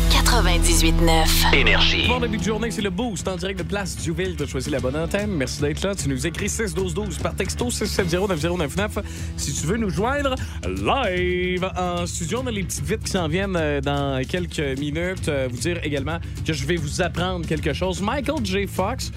[0.31, 1.53] 98.9.
[1.53, 2.07] Énergie.
[2.07, 4.37] Bon début de journée, c'est le boost en direct de Place du Ville.
[4.37, 5.29] Tu as choisi la bonne antenne.
[5.31, 5.93] Merci d'être là.
[5.93, 9.03] Tu nous écris 61212 par texto 6709099
[9.35, 12.39] si tu veux nous joindre live en studio.
[12.43, 15.27] On a les petites vites qui s'en viennent euh, dans quelques minutes.
[15.27, 18.01] Euh, Vous dire également que je vais vous apprendre quelque chose.
[18.01, 18.67] Michael J.
[18.67, 19.11] Fox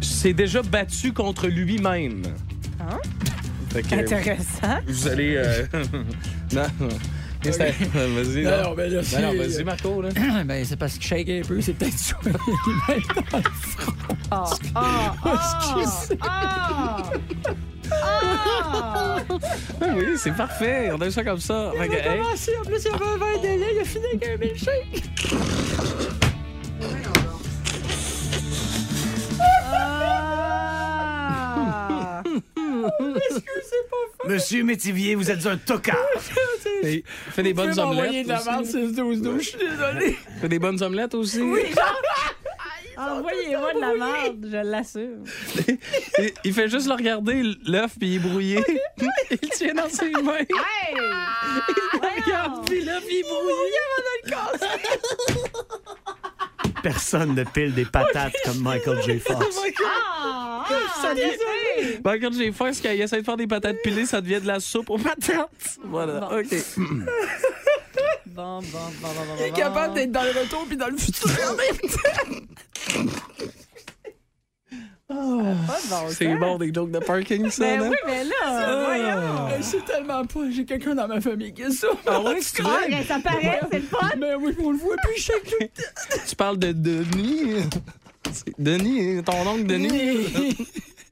[0.00, 2.22] s'est déjà battu contre lui-même.
[2.80, 2.98] Hein?
[3.72, 4.80] Fait que, Intéressant.
[4.84, 5.36] Vous allez.
[5.36, 5.64] euh,
[6.52, 6.88] non.
[7.42, 8.42] Qu'est-ce que t'as- Vas-y.
[8.42, 10.02] Non, non, ben là, Ben non, c'est- vas-y, Marco.
[10.02, 10.08] Là.
[10.44, 12.16] ben, c'est parce qu'il shake un peu, c'est peut-être ça.
[14.30, 15.14] Ah, ah,
[15.80, 16.18] Excusez.
[16.20, 17.02] ah,
[17.90, 19.16] ah.
[19.80, 20.90] Ah oui, c'est parfait.
[20.92, 21.72] On a eu ça comme ça.
[21.74, 23.84] Que, Il a commencé, en plus, il y avait un verre de lait, il a
[23.84, 26.27] fini avec un milkshake.
[32.82, 35.96] Pas Monsieur Métivier, vous êtes un tocard.
[37.30, 38.26] Fais des bonnes omelettes.
[38.26, 38.72] de la merde aussi.
[38.72, 40.16] 6 12 12 je suis désolé.
[40.40, 41.40] Fais des bonnes omelettes aussi.
[41.40, 42.02] Oui, genre.
[42.98, 45.18] Envoyez-moi de la merde, je l'assure.
[46.18, 48.64] il, il fait juste le regarder, l'œuf, puis il est brouillé.
[49.30, 50.34] il le tient dans ses mains.
[50.38, 50.46] Hey!
[50.96, 53.78] Il le regarde, puis l'œuf, il est brouillé.
[56.82, 59.20] Personne ne pile des patates comme Michael J.
[59.20, 59.46] Fox.
[59.84, 60.17] Ah!
[61.00, 61.98] Ça ah, devient-!
[62.02, 64.46] Ben, quand j'ai faim, quand il essaie de faire des patates pilées, ça devient de
[64.46, 65.78] la soupe aux patates.
[65.84, 66.38] Voilà, Bon.
[66.38, 66.54] OK.
[68.26, 70.96] Bon, bon, bon, bon, bon, Il est capable d'être dans le retour puis dans le
[70.96, 72.68] futur en même temps.
[75.08, 77.88] Pas de bon C'est bon, des jokes de parking, ça, Ben là?
[77.88, 79.48] oui, mais là, voyons.
[79.48, 80.40] Euh, C'est tellement pas.
[80.50, 81.88] J'ai quelqu'un dans ma famille qui a ça.
[82.06, 83.02] Ah ouais, c'est vrai?
[83.08, 84.10] Ça paraît, c'est le fun?
[84.18, 85.70] Ben oui, on le voit plus chaque.
[86.28, 87.64] Tu parles de Denis.
[88.58, 90.56] Denis, hein, ton oncle Denis.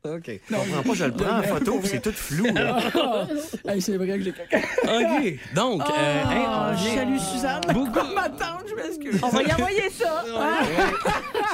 [0.04, 0.30] OK.
[0.48, 2.44] Je comprends pas, je le prends en photo, puis c'est tout flou.
[2.54, 2.78] là.
[3.68, 4.58] Hey, c'est vrai que j'ai quelqu'un.
[4.84, 5.38] OK.
[5.54, 5.84] Donc, euh,
[6.24, 7.60] Oh, hey, on vient- Salut Suzanne.
[7.74, 9.20] Beaucoup- Ma tante, je m'excuse.
[9.24, 10.24] On va y envoyer ça.
[10.38, 10.58] hein?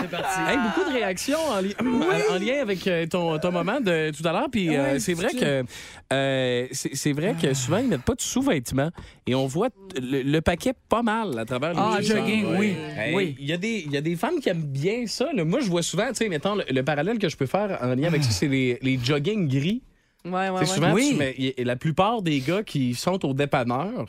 [0.01, 0.39] C'est parti.
[0.51, 4.27] Hey, beaucoup de réactions en, li- en lien avec euh, ton, ton moment de tout
[4.29, 4.49] à l'heure.
[4.53, 5.65] Puis euh, c'est vrai c'est- que
[6.13, 8.91] euh, c'est vrai que souvent ils mettent pas de sous-vêtements
[9.27, 9.69] et on voit
[10.01, 12.75] le, le paquet pas mal à travers les Ah, jogging, oui.
[12.97, 13.37] Hey, Oui.
[13.39, 15.33] Il y, a des- il y a des femmes qui aiment bien ça.
[15.33, 15.45] là.
[15.45, 17.95] Moi, je vois souvent, tu sais, mettons, le, le parallèle que je peux faire en
[17.95, 19.83] lien avec ça, c'est les, les jogging gris.
[20.25, 20.67] Ouais, ouais, ouais.
[20.67, 21.09] souvent, Oui.
[21.13, 24.07] tu mets- y- et la plupart des gars qui sont au dépanneur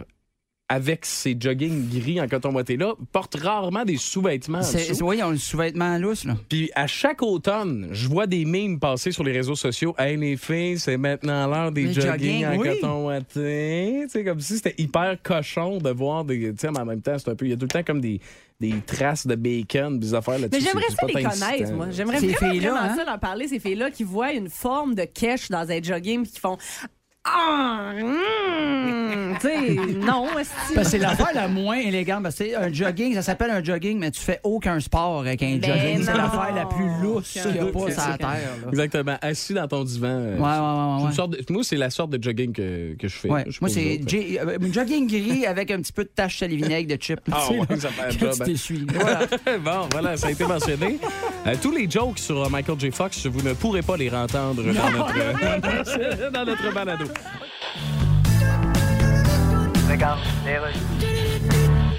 [0.70, 4.64] avec ces jogging gris en coton ouaté là portent rarement des sous-vêtements.
[4.64, 5.01] C'est-.
[5.03, 6.36] Oui, ils ont le sous-vêtement lousse, là.
[6.49, 9.93] Puis à chaque automne, je vois des mimes passer sur les réseaux sociaux.
[9.99, 12.70] Hey les filles, c'est maintenant l'heure des Les jogging jogging, en oui.
[12.70, 13.99] coton ouaté.
[14.03, 16.39] Tu sais, comme si c'était hyper cochon de voir des.
[16.53, 17.45] Tu sais, mais en même temps, c'est un peu.
[17.45, 18.20] Il y a tout le temps comme des,
[18.59, 20.64] des traces de bacon, des affaires là-dessus.
[20.64, 21.88] Mais j'aimerais C'est- ça c'est les connaître, moi.
[21.91, 22.95] J'aimerais Ces vraiment, filles-là, vraiment hein?
[22.95, 26.32] ça leur parler, ces filles-là qui voient une forme de cache dans un jogging puis
[26.32, 26.57] qui font
[27.26, 30.28] Ah, hum, tu sais, non,
[30.84, 32.24] c'est l'affaire la moins élégante.
[32.24, 35.42] Parce que c'est un jogging, ça s'appelle un jogging, mais tu fais aucun sport avec
[35.42, 36.04] un Ben jogging.
[36.04, 38.28] C'est l'affaire la plus lousse qu'il n'y a pas sur la terre.
[38.28, 38.70] là.
[38.72, 39.16] Exactement.
[39.22, 40.08] Assis dans ton divan.
[40.10, 41.14] euh, Ouais, ouais, ouais, c'est une ouais.
[41.14, 43.30] sorte de- moi, c'est la sorte de jogging que, que je fais.
[43.48, 44.02] Je Moi, c'est.
[44.06, 47.22] J- euh, jogging gris avec un petit peu de tache sel et vinaigre de chip.
[47.32, 48.86] Ah ouais, ça fait un job, tu hein.
[48.94, 49.20] Voilà.
[49.64, 51.00] bon, voilà, ça a été mentionné.
[51.48, 52.92] Euh, tous les jokes sur Michael J.
[52.92, 57.06] Fox, vous ne pourrez pas les entendre dans notre, dans notre balado.
[59.89, 61.12] 你讲咩咧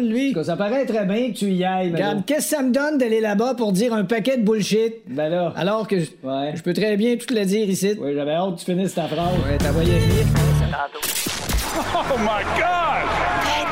[0.00, 0.34] lui?
[0.44, 2.98] Ça paraît très bien que tu y ailles, mais Regarde, qu'est-ce que ça me donne
[2.98, 4.94] d'aller là-bas pour dire un paquet de bullshit?
[5.08, 5.52] Ben là.
[5.56, 6.52] Alors que je, Ouais.
[6.54, 7.94] je peux très bien tout le dire ici.
[8.00, 9.32] Oui, j'avais hâte que tu finisses ta phrase.
[9.46, 9.92] Ouais, t'as voyé.
[11.94, 13.06] Oh my God!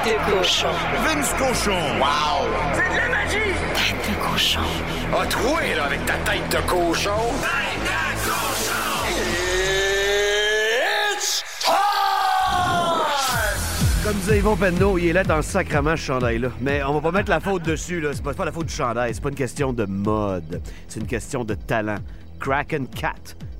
[0.04, 0.68] Tête de cochon.
[1.04, 1.76] Vince Cochon!
[2.00, 2.48] Wow!
[2.72, 3.52] C'est de la magie!
[3.74, 4.60] Tête de cochon.
[5.20, 7.10] A troué, là, avec ta tête de cochon!
[7.42, 7.69] Tête
[14.24, 16.50] Penneau, il est là dans le sacrement, ce chandail-là.
[16.60, 18.10] Mais on va pas mettre la faute dessus, là.
[18.12, 19.14] C'est pas, c'est pas la faute du chandail.
[19.14, 20.60] C'est pas une question de mode.
[20.88, 21.96] C'est une question de talent.
[22.38, 23.14] Kraken Cat,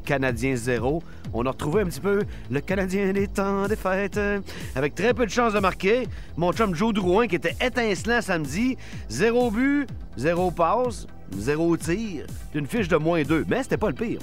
[0.05, 1.03] Canadien zéro.
[1.33, 4.19] On a retrouvé un petit peu le Canadien des temps des fêtes.
[4.19, 4.41] euh,
[4.75, 6.07] Avec très peu de chances de marquer.
[6.37, 8.77] Mon chum Joe Drouin, qui était étincelant samedi.
[9.09, 9.87] Zéro but,
[10.19, 11.07] zéro passe,
[11.39, 12.27] zéro tir.
[12.53, 13.47] D'une fiche de moins deux.
[13.49, 14.19] Mais c'était pas le pire.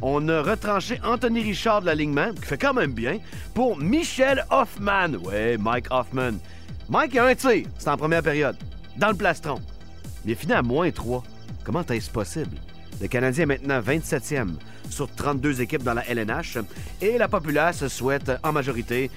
[0.00, 3.18] On a retranché Anthony Richard de l'alignement, qui fait quand même bien,
[3.54, 5.14] pour Michel Hoffman.
[5.24, 6.34] Ouais, Mike Hoffman.
[6.88, 8.56] Mike a un tir, c'est en première période,
[8.96, 9.60] dans le plastron.
[10.24, 11.22] Il est fini à moins 3.
[11.64, 12.56] Comment est-ce possible?
[13.00, 14.54] Le Canadien est maintenant 27e
[14.88, 16.58] sur 32 équipes dans la LNH
[17.00, 19.10] et la populace souhaite en majorité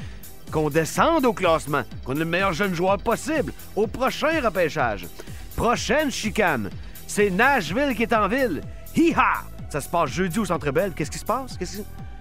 [0.52, 5.08] qu'on descende au classement, qu'on ait le meilleur jeune joueur possible au prochain repêchage.
[5.56, 6.70] Prochaine chicane,
[7.08, 8.62] c'est Nashville qui est en ville.
[8.96, 9.51] Hi-ha!
[9.72, 10.92] Ça se passe jeudi au Centre Bell.
[10.94, 11.58] Qu'est-ce qui se passe?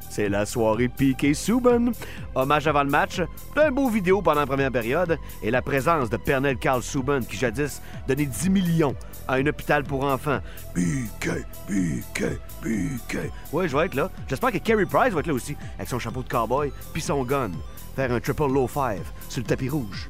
[0.08, 1.90] C'est la soirée piquée Souben.
[2.36, 3.20] Hommage avant le match,
[3.56, 7.36] un beau vidéo pendant la première période et la présence de Pernell Carl Souben qui
[7.36, 8.94] jadis donnait 10 millions
[9.26, 10.38] à un hôpital pour enfants.
[10.74, 13.30] Piqué, piqué, piqué.
[13.52, 14.12] Ouais, je vais être là.
[14.28, 17.24] J'espère que Kerry Price va être là aussi avec son chapeau de cowboy puis son
[17.24, 17.50] gun.
[17.96, 20.06] Faire un triple low five sur le tapis rouge.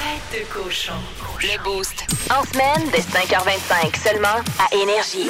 [0.00, 0.94] Tête de cochon.
[1.42, 2.06] Le Boost.
[2.30, 5.28] En semaine, dès 5h25, seulement à Énergie.